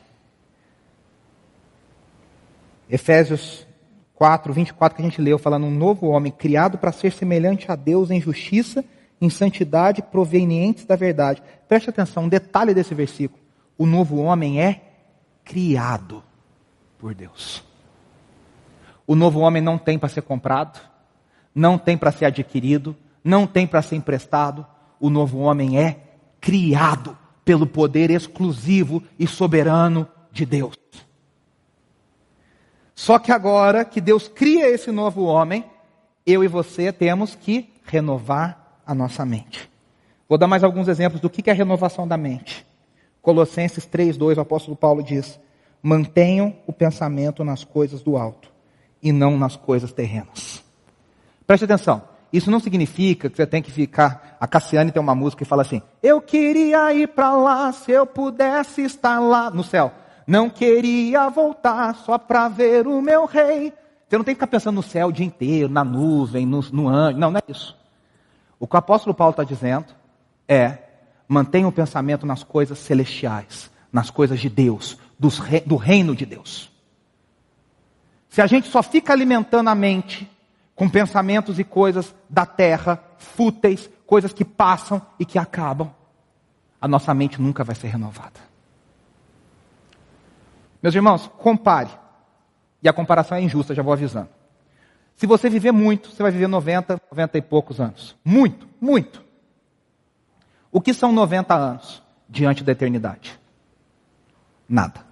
[2.90, 3.68] Efésios
[4.14, 7.76] 4, 24, que a gente leu, falando: Um novo homem criado para ser semelhante a
[7.76, 8.86] Deus em justiça,
[9.20, 11.42] em santidade, provenientes da verdade.
[11.68, 13.42] Preste atenção, um detalhe desse versículo:
[13.78, 14.82] O novo homem é
[15.46, 16.24] criado
[16.98, 17.64] por Deus.
[19.08, 20.82] O novo homem não tem para ser comprado,
[21.54, 24.66] não tem para ser adquirido, não tem para ser emprestado.
[25.00, 26.02] O novo homem é
[26.42, 27.16] criado
[27.46, 30.76] pelo poder exclusivo e soberano de Deus.
[32.96, 35.64] Só que agora que Deus cria esse novo homem,
[36.26, 39.70] eu e você temos que renovar a nossa mente.
[40.28, 42.66] Vou dar mais alguns exemplos do que é a renovação da mente.
[43.26, 45.40] Colossenses 3,2, o apóstolo Paulo diz:
[45.82, 48.52] mantenham o pensamento nas coisas do alto
[49.02, 50.64] e não nas coisas terrenas.
[51.48, 54.38] Preste atenção, isso não significa que você tem que ficar.
[54.40, 58.06] A Cassiane tem uma música que fala assim: Eu queria ir para lá se eu
[58.06, 59.92] pudesse estar lá no céu.
[60.28, 63.74] Não queria voltar só para ver o meu rei.
[64.08, 66.88] Você não tem que ficar pensando no céu o dia inteiro, na nuvem, no, no
[66.88, 67.18] anjo.
[67.18, 67.76] Não, não é isso.
[68.60, 69.88] O que o apóstolo Paulo está dizendo
[70.48, 70.78] é:
[71.28, 76.72] mantenha o pensamento nas coisas celestiais, nas coisas de Deus, do reino de Deus.
[78.30, 80.30] Se a gente só fica alimentando a mente
[80.76, 85.90] com pensamentos e coisas da terra, fúteis, coisas que passam e que acabam,
[86.82, 88.40] a nossa mente nunca vai ser renovada.
[90.84, 91.90] Meus irmãos, compare.
[92.84, 94.30] E a comparação é injusta, já vou avisando.
[95.16, 98.16] Se você viver muito, você vai viver 90, 90 e poucos anos.
[98.24, 99.25] Muito, muito.
[100.76, 103.40] O que são 90 anos diante da eternidade?
[104.68, 105.06] Nada.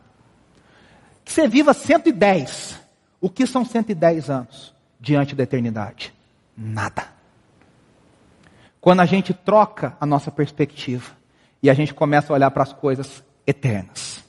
[1.23, 2.77] Que você viva 110.
[3.21, 6.13] O que são 110 anos diante da eternidade?
[6.57, 7.05] Nada.
[8.81, 11.11] Quando a gente troca a nossa perspectiva
[11.61, 14.21] e a gente começa a olhar para as coisas eternas.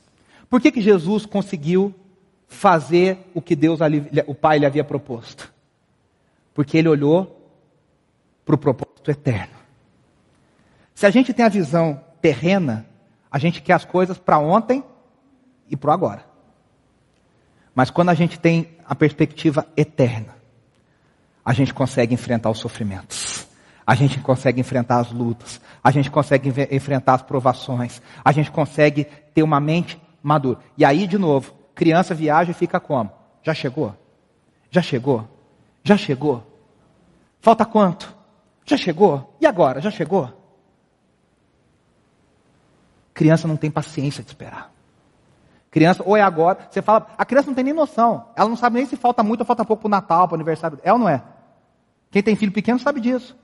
[0.49, 1.93] Por que, que Jesus conseguiu
[2.47, 3.81] fazer o que Deus,
[4.29, 5.53] o Pai lhe havia proposto?
[6.55, 7.51] Porque ele olhou
[8.45, 9.54] para o propósito eterno.
[10.95, 12.87] Se a gente tem a visão terrena,
[13.31, 14.83] a gente quer as coisas para ontem
[15.69, 16.25] e para agora.
[17.75, 20.37] Mas quando a gente tem a perspectiva eterna,
[21.45, 23.47] a gente consegue enfrentar os sofrimentos.
[23.87, 29.05] A gente consegue enfrentar as lutas, a gente consegue enfrentar as provações, a gente consegue
[29.35, 30.61] ter uma mente madura.
[30.79, 33.13] E aí, de novo, criança viaja e fica como?
[33.43, 33.95] Já chegou?
[34.71, 35.29] Já chegou?
[35.83, 36.43] Já chegou?
[37.41, 38.17] Falta quanto?
[38.65, 39.37] Já chegou?
[39.39, 39.83] E agora?
[39.83, 40.44] Já chegou?
[43.15, 44.73] Criança não tem paciência de esperar.
[45.71, 48.27] Criança, ou é agora, você fala, a criança não tem nem noção.
[48.37, 50.37] Ela não sabe nem se falta muito ou falta pouco para o Natal, para o
[50.37, 50.79] aniversário.
[50.83, 51.23] É ou não é?
[52.11, 53.37] Quem tem filho pequeno sabe disso.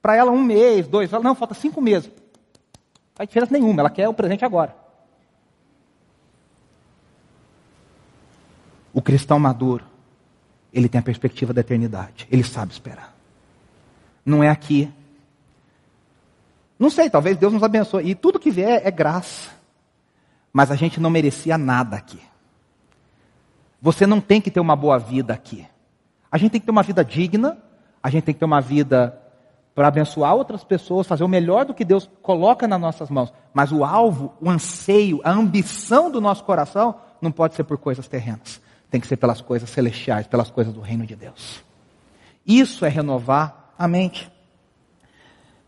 [0.00, 2.08] Para ela, um mês, dois, ela, não, falta cinco meses.
[2.08, 4.76] Não faz diferença nenhuma, ela quer o presente agora.
[8.92, 9.84] O cristão maduro,
[10.72, 12.26] ele tem a perspectiva da eternidade.
[12.30, 13.14] Ele sabe esperar.
[14.24, 14.92] Não é aqui.
[16.82, 18.10] Não sei, talvez Deus nos abençoe.
[18.10, 19.50] E tudo que vier é graça.
[20.52, 22.18] Mas a gente não merecia nada aqui.
[23.80, 25.64] Você não tem que ter uma boa vida aqui.
[26.30, 27.56] A gente tem que ter uma vida digna.
[28.02, 29.16] A gente tem que ter uma vida
[29.74, 33.32] para abençoar outras pessoas, fazer o melhor do que Deus coloca nas nossas mãos.
[33.54, 38.08] Mas o alvo, o anseio, a ambição do nosso coração não pode ser por coisas
[38.08, 38.60] terrenas
[38.92, 41.64] tem que ser pelas coisas celestiais, pelas coisas do reino de Deus.
[42.46, 44.30] Isso é renovar a mente.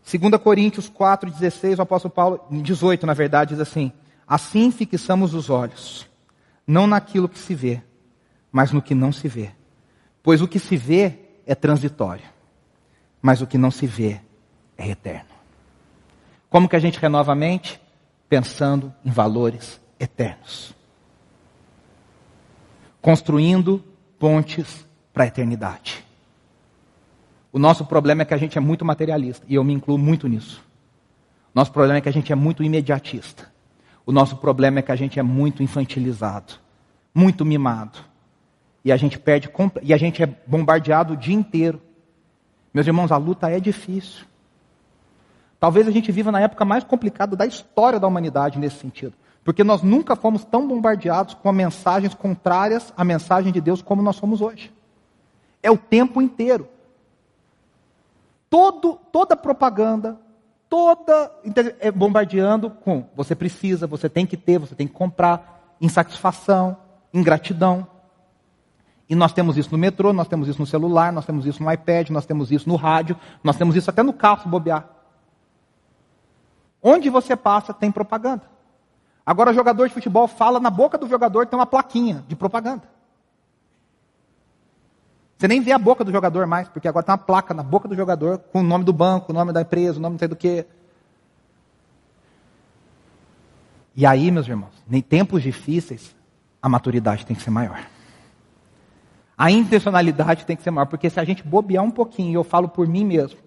[0.05, 3.91] 2 Coríntios 4, 16, o apóstolo Paulo, 18 na verdade, diz assim:
[4.27, 6.07] Assim fixamos os olhos,
[6.65, 7.81] não naquilo que se vê,
[8.51, 9.51] mas no que não se vê.
[10.21, 12.25] Pois o que se vê é transitório,
[13.21, 14.21] mas o que não se vê
[14.77, 15.29] é eterno.
[16.49, 17.81] Como que a gente renova a mente?
[18.29, 20.75] Pensando em valores eternos
[23.05, 23.85] construindo
[24.17, 24.83] pontes
[25.13, 26.03] para a eternidade.
[27.55, 30.27] O nosso problema é que a gente é muito materialista, e eu me incluo muito
[30.27, 30.61] nisso.
[31.53, 33.49] Nosso problema é que a gente é muito imediatista.
[34.05, 36.55] O nosso problema é que a gente é muito infantilizado,
[37.13, 37.99] muito mimado.
[38.83, 39.49] E a gente perde
[39.81, 41.81] e a gente é bombardeado o dia inteiro.
[42.73, 44.25] Meus irmãos, a luta é difícil.
[45.57, 49.13] Talvez a gente viva na época mais complicada da história da humanidade nesse sentido.
[49.45, 54.17] Porque nós nunca fomos tão bombardeados com mensagens contrárias à mensagem de Deus como nós
[54.17, 54.73] somos hoje.
[55.63, 56.74] É o tempo inteiro.
[58.55, 60.17] Todo, toda propaganda,
[60.69, 61.29] toda
[61.81, 66.77] é bombardeando com você precisa, você tem que ter, você tem que comprar, insatisfação,
[67.13, 67.85] ingratidão.
[69.09, 71.69] E nós temos isso no metrô, nós temos isso no celular, nós temos isso no
[71.69, 74.87] iPad, nós temos isso no rádio, nós temos isso até no carro, bobear.
[76.81, 78.43] Onde você passa, tem propaganda.
[79.25, 82.94] Agora jogador de futebol fala na boca do jogador tem uma plaquinha de propaganda.
[85.37, 87.87] Você nem vê a boca do jogador mais, porque agora tem uma placa na boca
[87.87, 90.27] do jogador com o nome do banco, o nome da empresa, o nome não sei
[90.27, 90.65] do que.
[93.95, 96.15] E aí, meus irmãos, em tempos difíceis,
[96.61, 97.85] a maturidade tem que ser maior.
[99.37, 102.43] A intencionalidade tem que ser maior, porque se a gente bobear um pouquinho, e eu
[102.43, 103.37] falo por mim mesmo,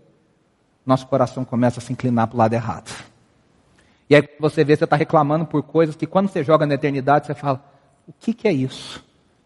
[0.85, 2.91] nosso coração começa a se inclinar para o lado errado.
[4.09, 7.27] E aí você vê, você está reclamando por coisas que quando você joga na eternidade,
[7.27, 7.63] você fala,
[8.07, 9.05] o que, que é isso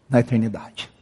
[0.09, 0.92] na eternidade?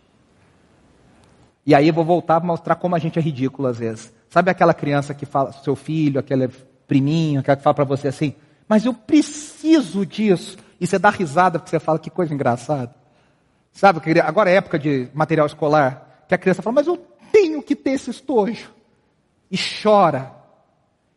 [1.65, 4.13] E aí eu vou voltar para mostrar como a gente é ridículo às vezes.
[4.29, 6.47] Sabe aquela criança que fala, seu filho, aquele
[6.87, 8.35] priminho, aquela que fala para você assim,
[8.67, 10.57] mas eu preciso disso.
[10.79, 12.95] E você dá risada porque você fala, que coisa engraçada.
[13.71, 16.97] Sabe, agora é época de material escolar, que a criança fala, mas eu
[17.31, 18.71] tenho que ter esse estojo.
[19.49, 20.31] E chora.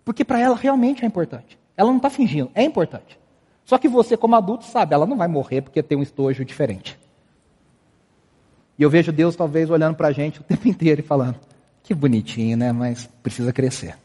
[0.05, 1.59] Porque para ela realmente é importante.
[1.77, 3.19] Ela não está fingindo, é importante.
[3.65, 6.99] Só que você, como adulto, sabe, ela não vai morrer porque tem um estojo diferente.
[8.79, 11.39] E eu vejo Deus talvez olhando para a gente o tempo inteiro e falando:
[11.83, 12.73] que bonitinho, né?
[12.73, 13.97] Mas precisa crescer.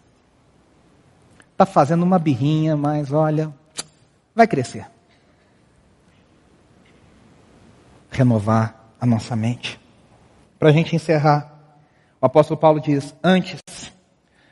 [1.52, 3.54] Está fazendo uma birrinha, mas olha,
[4.34, 4.86] vai crescer.
[8.12, 9.80] Renovar a nossa mente.
[10.58, 11.54] Para a gente encerrar,
[12.22, 13.60] o apóstolo Paulo diz: Antes,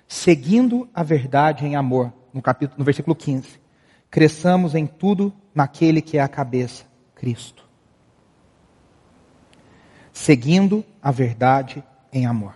[0.07, 3.59] seguindo a verdade em amor, no, capítulo, no versículo 15,
[4.09, 7.66] cresçamos em tudo naquele que é a cabeça, Cristo
[10.17, 12.55] seguindo a verdade em amor.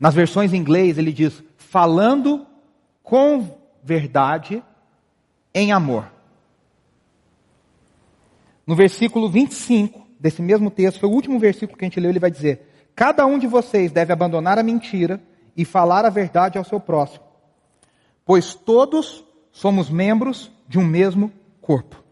[0.00, 2.46] Nas versões em inglês ele diz falando
[3.02, 4.62] com verdade
[5.54, 6.10] em amor.
[8.66, 12.18] No versículo 25 desse mesmo texto, foi o último versículo que a gente leu, ele
[12.18, 12.66] vai dizer:
[12.96, 15.20] Cada um de vocês deve abandonar a mentira
[15.54, 17.22] e falar a verdade ao seu próximo,
[18.24, 19.22] pois todos
[19.52, 21.30] somos membros de um mesmo
[21.60, 22.02] corpo.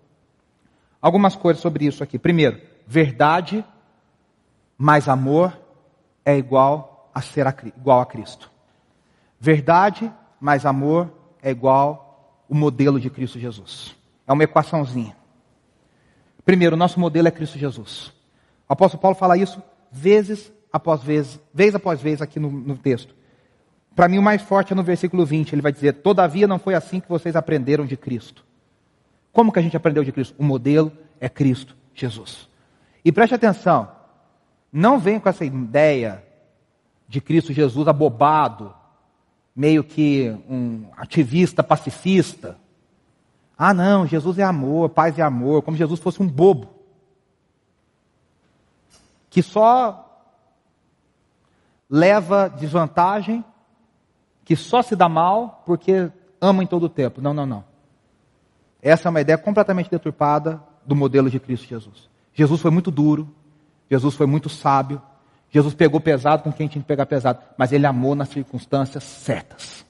[1.00, 2.18] Algumas coisas sobre isso aqui.
[2.18, 3.64] Primeiro, verdade
[4.76, 5.58] mais amor
[6.24, 8.50] é igual a ser a, igual a Cristo.
[9.38, 11.12] Verdade mais amor
[11.42, 13.96] é igual o modelo de Cristo Jesus.
[14.26, 15.16] É uma equaçãozinha.
[16.44, 18.12] Primeiro, nosso modelo é Cristo Jesus.
[18.68, 23.14] O apóstolo Paulo fala isso vezes após vezes, vez após vez aqui no, no texto.
[23.94, 25.52] Para mim, o mais forte é no versículo 20.
[25.52, 28.44] Ele vai dizer: Todavia não foi assim que vocês aprenderam de Cristo.
[29.32, 30.34] Como que a gente aprendeu de Cristo?
[30.38, 32.48] O modelo é Cristo Jesus.
[33.04, 33.90] E preste atenção,
[34.72, 36.24] não venha com essa ideia
[37.08, 38.74] de Cristo Jesus abobado,
[39.54, 42.56] meio que um ativista pacifista.
[43.58, 46.68] Ah, não, Jesus é amor, paz é amor, como Jesus fosse um bobo.
[49.28, 50.08] Que só
[51.88, 53.44] leva desvantagem,
[54.44, 57.20] que só se dá mal porque ama em todo o tempo.
[57.20, 57.64] Não, não, não.
[58.80, 62.11] Essa é uma ideia completamente deturpada do modelo de Cristo Jesus.
[62.32, 63.28] Jesus foi muito duro,
[63.90, 65.00] Jesus foi muito sábio,
[65.50, 69.84] Jesus pegou pesado com quem tinha que pegar pesado, mas ele amou nas circunstâncias certas.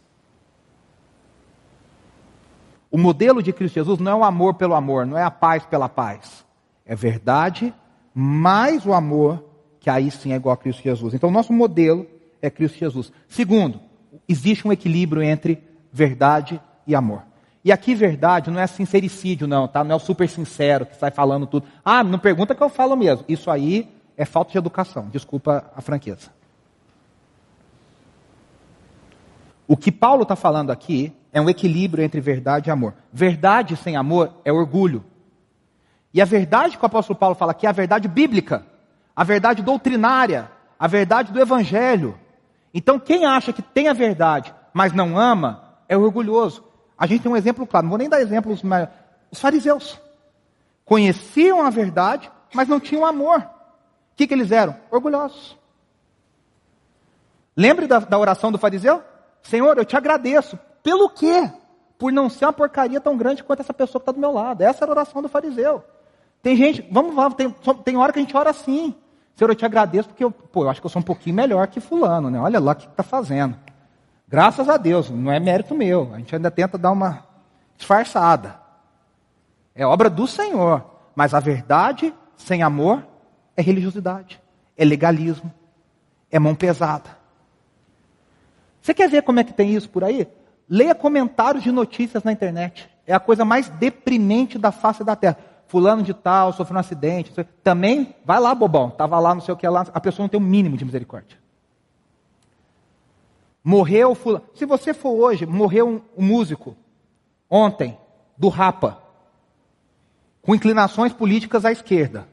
[2.91, 5.65] O modelo de Cristo Jesus não é o amor pelo amor, não é a paz
[5.65, 6.45] pela paz.
[6.85, 7.73] É verdade,
[8.15, 9.43] mais o amor,
[9.81, 11.15] que aí sim é igual a Cristo Jesus.
[11.15, 12.07] Então, o nosso modelo
[12.43, 13.13] é Cristo Jesus.
[13.29, 13.81] Segundo,
[14.29, 15.63] existe um equilíbrio entre
[15.93, 17.23] verdade e amor.
[17.65, 19.85] E aqui verdade não é sincericídio não, tá?
[19.85, 21.67] Não é o super sincero que sai falando tudo.
[21.85, 23.25] Ah, não pergunta que eu falo mesmo.
[23.29, 25.09] Isso aí é falta de educação.
[25.09, 26.31] Desculpa a franqueza.
[29.69, 32.95] O que Paulo está falando aqui é um equilíbrio entre verdade e amor.
[33.13, 35.05] Verdade sem amor é orgulho.
[36.13, 38.67] E a verdade que o apóstolo Paulo fala aqui é a verdade bíblica,
[39.15, 42.19] a verdade doutrinária, a verdade do evangelho.
[42.75, 46.72] Então quem acha que tem a verdade, mas não ama, é orgulhoso.
[47.03, 48.89] A gente tem um exemplo claro, não vou nem dar exemplos, mas
[49.29, 50.01] os fariseus
[50.85, 53.41] conheciam a verdade, mas não tinham amor.
[53.41, 54.77] O que, que eles eram?
[54.89, 55.59] Orgulhosos.
[57.57, 59.03] Lembre da, da oração do fariseu?
[59.43, 60.57] Senhor, eu te agradeço.
[60.81, 61.51] Pelo quê?
[61.99, 64.63] Por não ser uma porcaria tão grande quanto essa pessoa que está do meu lado.
[64.63, 65.83] Essa era a oração do fariseu.
[66.41, 67.51] Tem gente, vamos lá, tem,
[67.85, 68.95] tem hora que a gente ora assim.
[69.35, 71.67] Senhor, eu te agradeço porque eu, pô, eu acho que eu sou um pouquinho melhor
[71.67, 72.39] que fulano, né?
[72.39, 73.57] Olha lá o que está fazendo.
[74.33, 76.11] Graças a Deus, não é mérito meu.
[76.15, 77.23] A gente ainda tenta dar uma
[77.77, 78.59] disfarçada.
[79.75, 80.83] É obra do Senhor.
[81.15, 83.07] Mas a verdade sem amor
[83.55, 84.41] é religiosidade,
[84.75, 85.53] é legalismo,
[86.31, 87.11] é mão pesada.
[88.81, 90.27] Você quer ver como é que tem isso por aí?
[90.67, 92.89] Leia comentários de notícias na internet.
[93.07, 95.37] É a coisa mais deprimente da face da terra.
[95.67, 97.35] Fulano de tal, sofreu um acidente.
[97.63, 98.89] Também, vai lá, bobão.
[98.89, 99.85] Estava lá, não sei o que lá.
[99.93, 101.37] A pessoa não tem o mínimo de misericórdia.
[103.65, 104.45] Morreu fulano.
[104.55, 106.77] Se você for hoje, morreu um, um músico
[107.49, 107.97] ontem,
[108.37, 109.01] do Rapa,
[110.41, 112.27] com inclinações políticas à esquerda.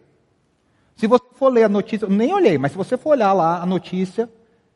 [0.95, 3.65] Se você for ler a notícia, nem olhei, mas se você for olhar lá a
[3.65, 4.30] notícia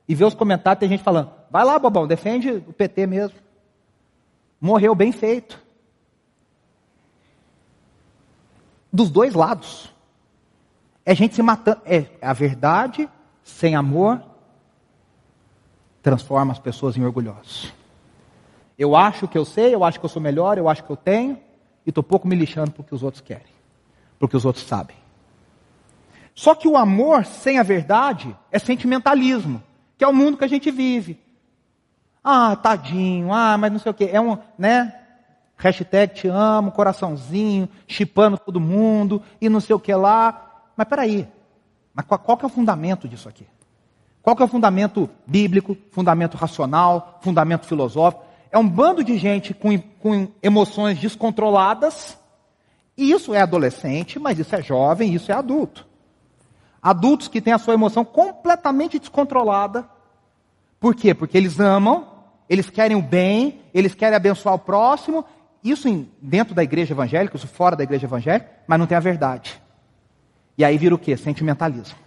[0.08, 3.38] e ver os comentários, tem gente falando: vai lá, bobão, defende o PT mesmo.
[4.62, 5.62] Morreu bem feito.
[8.92, 9.94] Dos dois lados.
[11.06, 11.82] É gente se matando.
[11.86, 13.10] É a verdade
[13.44, 14.24] sem amor
[16.04, 17.74] transforma as pessoas em orgulhosos.
[18.78, 20.98] Eu acho que eu sei, eu acho que eu sou melhor, eu acho que eu
[20.98, 21.40] tenho,
[21.86, 23.54] e estou pouco me lixando porque os outros querem,
[24.20, 24.98] porque os outros sabem.
[26.36, 29.64] Só que o amor sem a verdade é sentimentalismo,
[29.98, 31.20] que é o mundo que a gente vive.
[32.24, 34.10] Ah, tadinho, ah, mas não sei o quê.
[34.12, 35.00] É um, né?
[35.56, 40.64] Hashtag te amo, coraçãozinho, chipando todo mundo e não sei o que lá.
[40.76, 41.28] Mas peraí,
[41.94, 43.46] mas qual, qual que é o fundamento disso aqui?
[44.24, 48.24] Qual que é o fundamento bíblico, fundamento racional, fundamento filosófico?
[48.50, 52.18] É um bando de gente com, com emoções descontroladas,
[52.98, 55.86] e isso é adolescente, mas isso é jovem, isso é adulto.
[56.82, 59.90] Adultos que têm a sua emoção completamente descontrolada.
[60.80, 61.14] Por quê?
[61.14, 62.08] Porque eles amam,
[62.48, 65.26] eles querem o bem, eles querem abençoar o próximo.
[65.62, 69.02] Isso em, dentro da igreja evangélica, isso fora da igreja evangélica, mas não tem a
[69.02, 69.62] verdade.
[70.58, 71.18] E aí vira o quê?
[71.18, 72.03] Sentimentalismo.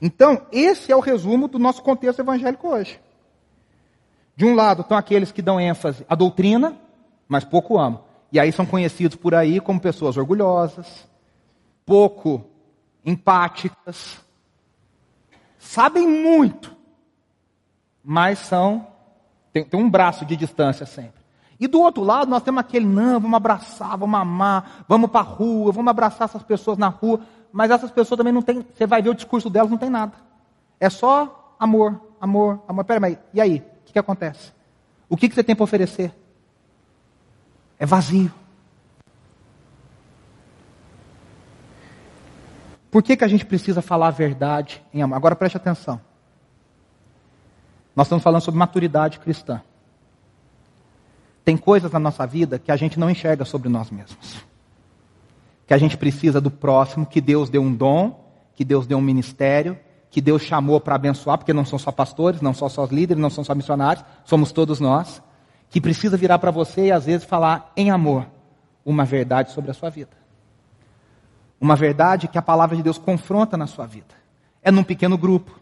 [0.00, 3.00] Então, esse é o resumo do nosso contexto evangélico hoje.
[4.36, 6.76] De um lado estão aqueles que dão ênfase à doutrina,
[7.26, 8.04] mas pouco amam.
[8.30, 11.08] E aí são conhecidos por aí como pessoas orgulhosas,
[11.86, 12.44] pouco
[13.04, 14.20] empáticas,
[15.58, 16.76] sabem muito,
[18.04, 18.88] mas são
[19.52, 21.24] tem, tem um braço de distância sempre.
[21.58, 25.24] E do outro lado nós temos aquele, não, vamos abraçar, vamos amar, vamos para a
[25.24, 27.20] rua, vamos abraçar essas pessoas na rua
[27.56, 30.12] mas essas pessoas também não têm, você vai ver o discurso delas, não tem nada.
[30.78, 32.84] É só amor, amor, amor.
[32.84, 33.64] Pera, mas e aí?
[33.80, 34.52] O que, que acontece?
[35.08, 36.12] O que, que você tem para oferecer?
[37.78, 38.30] É vazio.
[42.90, 45.16] Por que, que a gente precisa falar a verdade em amor?
[45.16, 45.98] Agora preste atenção.
[47.94, 49.62] Nós estamos falando sobre maturidade cristã.
[51.42, 54.44] Tem coisas na nossa vida que a gente não enxerga sobre nós mesmos
[55.66, 59.02] que a gente precisa do próximo, que Deus deu um dom, que Deus deu um
[59.02, 63.20] ministério, que Deus chamou para abençoar, porque não são só pastores, não são só líderes,
[63.20, 65.20] não são só missionários, somos todos nós,
[65.68, 68.26] que precisa virar para você e às vezes falar em amor
[68.84, 70.16] uma verdade sobre a sua vida.
[71.60, 74.14] Uma verdade que a palavra de Deus confronta na sua vida.
[74.62, 75.60] É num pequeno grupo,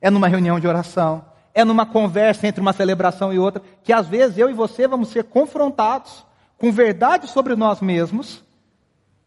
[0.00, 1.24] é numa reunião de oração,
[1.54, 5.08] é numa conversa entre uma celebração e outra, que às vezes eu e você vamos
[5.08, 6.26] ser confrontados
[6.58, 8.43] com verdades sobre nós mesmos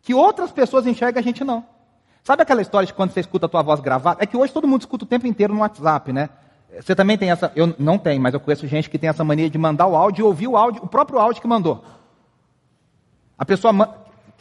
[0.08, 1.66] que outras pessoas enxergam a gente não.
[2.24, 4.24] Sabe aquela história de quando você escuta a tua voz gravada?
[4.24, 6.30] É que hoje todo mundo escuta o tempo inteiro no WhatsApp, né?
[6.80, 9.49] Você também tem essa, eu não tenho, mas eu conheço gente que tem essa mania
[9.49, 11.84] de mandar o áudio e ouvir o áudio, o próprio áudio que mandou.
[13.38, 13.74] A pessoa,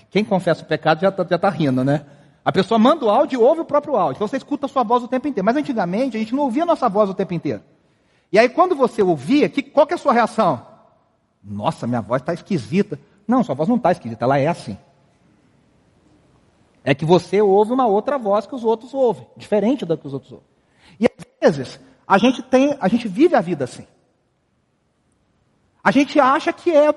[0.09, 2.07] quem confessa o pecado já está tá rindo, né?
[2.45, 4.19] A pessoa manda o áudio e ouve o próprio áudio.
[4.19, 5.45] Então você escuta a sua voz o tempo inteiro.
[5.45, 7.61] Mas antigamente a gente não ouvia a nossa voz o tempo inteiro.
[8.31, 10.65] E aí quando você ouvia, que, qual que é a sua reação?
[11.43, 12.97] Nossa, minha voz está esquisita.
[13.27, 14.79] Não, sua voz não está esquisita, ela é assim.
[16.89, 20.15] É que você ouve uma outra voz que os outros ouvem, diferente da que os
[20.15, 20.47] outros ouvem.
[21.01, 21.11] E
[21.45, 23.85] às vezes, a gente tem, a gente vive a vida assim.
[25.83, 26.95] A gente acha que é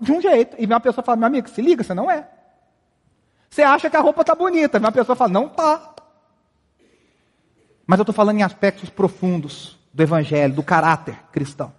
[0.00, 0.54] de um jeito.
[0.56, 2.28] E uma pessoa fala, meu amigo, se liga, você não é.
[3.50, 4.78] Você acha que a roupa está bonita.
[4.78, 5.94] E uma pessoa fala, não está.
[7.84, 11.72] Mas eu estou falando em aspectos profundos do evangelho, do caráter cristão.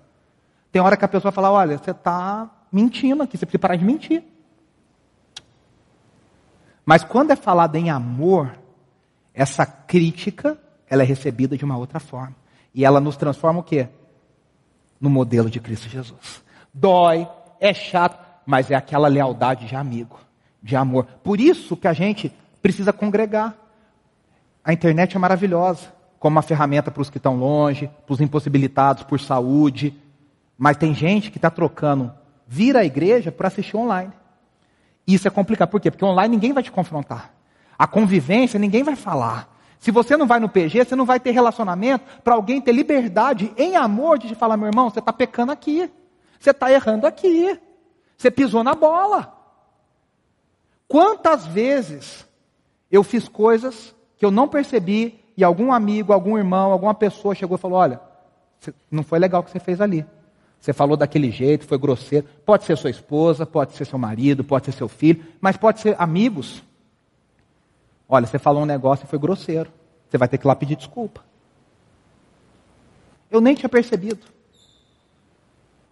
[0.73, 3.85] Tem hora que a pessoa fala, olha, você está mentindo aqui, você precisa parar de
[3.85, 4.34] mentir.
[6.85, 8.57] Mas quando é falado em amor,
[9.33, 10.57] essa crítica,
[10.87, 12.35] ela é recebida de uma outra forma.
[12.73, 13.87] E ela nos transforma o quê?
[14.99, 16.43] No modelo de Cristo Jesus.
[16.73, 17.27] Dói,
[17.59, 20.19] é chato, mas é aquela lealdade de amigo,
[20.61, 21.05] de amor.
[21.23, 22.31] Por isso que a gente
[22.61, 23.55] precisa congregar.
[24.63, 29.03] A internet é maravilhosa, como uma ferramenta para os que estão longe, para os impossibilitados
[29.03, 29.93] por saúde.
[30.57, 32.11] Mas tem gente que está trocando
[32.47, 34.11] vir à igreja para assistir online.
[35.07, 35.69] Isso é complicado.
[35.69, 35.91] Por quê?
[35.91, 37.33] Porque online ninguém vai te confrontar.
[37.77, 39.53] A convivência ninguém vai falar.
[39.79, 43.53] Se você não vai no PG, você não vai ter relacionamento para alguém ter liberdade
[43.57, 45.91] em amor de te falar, meu irmão, você está pecando aqui.
[46.39, 47.59] Você está errando aqui.
[48.17, 49.33] Você pisou na bola.
[50.87, 52.25] Quantas vezes
[52.91, 57.57] eu fiz coisas que eu não percebi e algum amigo, algum irmão, alguma pessoa chegou
[57.57, 57.99] e falou: Olha,
[58.89, 60.05] não foi legal o que você fez ali.
[60.65, 62.25] Você falou daquele jeito, foi grosseiro.
[62.43, 65.95] Pode ser sua esposa, pode ser seu marido, pode ser seu filho, mas pode ser
[65.99, 66.63] amigos.
[68.09, 69.71] Olha, você falou um negócio e foi grosseiro.
[70.09, 71.23] Você vai ter que ir lá pedir desculpa.
[73.29, 74.25] Eu nem tinha percebido.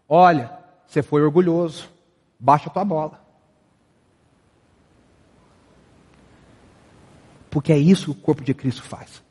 [0.10, 0.52] Olha,
[0.88, 1.88] você foi orgulhoso,
[2.40, 3.22] baixa a tua bola.
[7.52, 9.22] Porque é isso que o corpo de Cristo faz.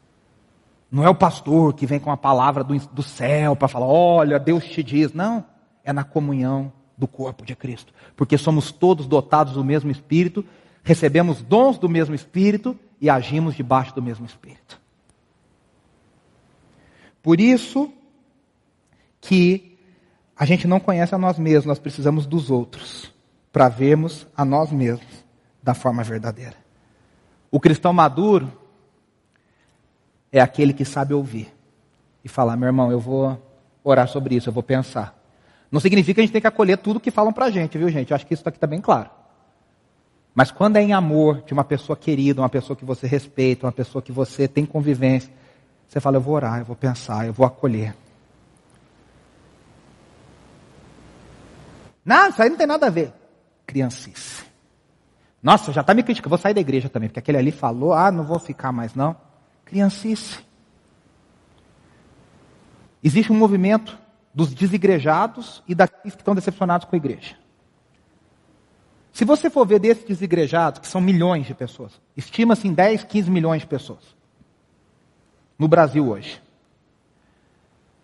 [0.92, 4.38] Não é o pastor que vem com a palavra do, do céu para falar, olha,
[4.38, 5.14] Deus te diz.
[5.14, 5.42] Não,
[5.82, 7.94] é na comunhão do corpo de Cristo.
[8.14, 10.44] Porque somos todos dotados do mesmo Espírito,
[10.82, 14.78] recebemos dons do mesmo Espírito e agimos debaixo do mesmo Espírito.
[17.22, 17.90] Por isso
[19.18, 19.78] que
[20.36, 23.10] a gente não conhece a nós mesmos, nós precisamos dos outros
[23.50, 25.24] para vermos a nós mesmos
[25.62, 26.56] da forma verdadeira.
[27.50, 28.52] O cristão maduro
[30.32, 31.52] é aquele que sabe ouvir
[32.24, 33.40] e falar: meu irmão, eu vou
[33.84, 35.16] orar sobre isso, eu vou pensar.
[35.70, 37.88] Não significa que a gente tem que acolher tudo que falam para a gente, viu,
[37.88, 38.10] gente?
[38.10, 39.10] Eu acho que isso aqui está bem claro.
[40.34, 43.72] Mas quando é em amor de uma pessoa querida, uma pessoa que você respeita, uma
[43.72, 45.32] pessoa que você tem convivência,
[45.86, 47.94] você fala: eu vou orar, eu vou pensar, eu vou acolher.
[52.04, 53.12] Não, isso aí não tem nada a ver.
[53.66, 54.44] Criancice.
[55.42, 58.10] Nossa, já está me criticando, vou sair da igreja também, porque aquele ali falou, ah,
[58.10, 59.16] não vou ficar mais não.
[59.72, 60.38] Criancice.
[63.02, 63.98] Existe um movimento
[64.34, 67.36] dos desigrejados e daqueles que estão decepcionados com a igreja.
[69.14, 73.30] Se você for ver desses desigrejados, que são milhões de pessoas, estima-se em 10, 15
[73.30, 74.14] milhões de pessoas
[75.58, 76.42] no Brasil hoje,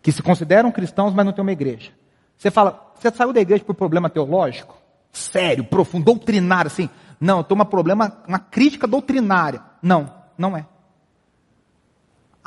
[0.01, 1.93] que se consideram cristãos, mas não têm uma igreja.
[2.39, 4.75] Você fala, você saiu da igreja por problema teológico?
[5.13, 6.89] Sério, profundo, doutrinário, assim.
[7.21, 9.63] Não, eu tenho um problema, uma crítica doutrinária.
[9.83, 10.67] Não, não é.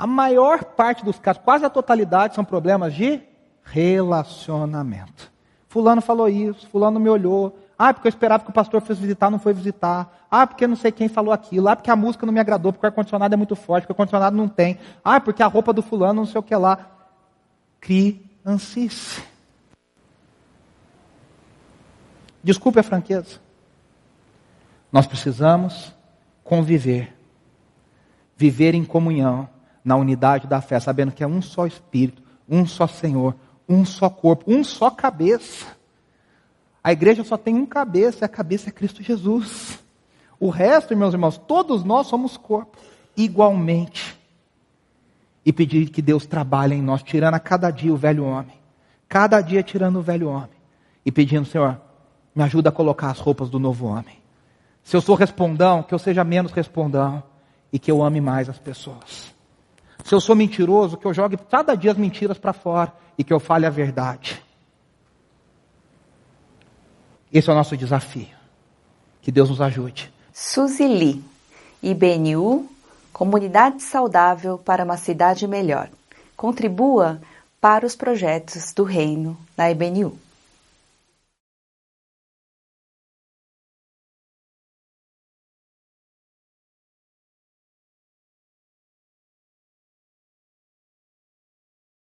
[0.01, 3.21] A maior parte dos casos, quase a totalidade, são problemas de
[3.63, 5.31] relacionamento.
[5.67, 7.55] Fulano falou isso, fulano me olhou.
[7.77, 10.25] Ah, porque eu esperava que o pastor fosse visitar, não foi visitar.
[10.31, 11.67] Ah, porque não sei quem falou aquilo.
[11.67, 13.93] Ah, porque a música não me agradou, porque o ar-condicionado é muito forte, porque o
[13.93, 14.79] ar-condicionado não tem.
[15.05, 16.79] Ah, porque a roupa do fulano não sei o que lá.
[17.79, 19.23] Criancice.
[22.43, 23.39] Desculpe a franqueza.
[24.91, 25.93] Nós precisamos
[26.43, 27.15] conviver,
[28.35, 29.47] viver em comunhão,
[29.83, 33.35] na unidade da fé, sabendo que é um só Espírito, um só Senhor,
[33.67, 35.65] um só corpo, um só cabeça.
[36.83, 39.79] A igreja só tem um cabeça, e a cabeça é Cristo Jesus.
[40.39, 42.77] O resto, meus irmãos, todos nós somos corpo,
[43.15, 44.17] igualmente.
[45.45, 48.59] E pedir que Deus trabalhe em nós, tirando a cada dia o velho homem.
[49.07, 50.49] Cada dia tirando o velho homem.
[51.05, 51.79] E pedindo, Senhor,
[52.33, 54.21] me ajuda a colocar as roupas do novo homem.
[54.83, 57.23] Se eu sou respondão, que eu seja menos respondão
[57.71, 59.33] e que eu ame mais as pessoas.
[60.03, 63.31] Se eu sou mentiroso, que eu jogue cada dia as mentiras para fora e que
[63.31, 64.43] eu fale a verdade.
[67.31, 68.27] Esse é o nosso desafio.
[69.21, 70.11] Que Deus nos ajude.
[70.33, 71.23] Suzy Lee,
[71.81, 72.67] IBNU,
[73.13, 75.89] Comunidade Saudável para uma Cidade Melhor.
[76.35, 77.21] Contribua
[77.59, 80.17] para os projetos do Reino na IBNU.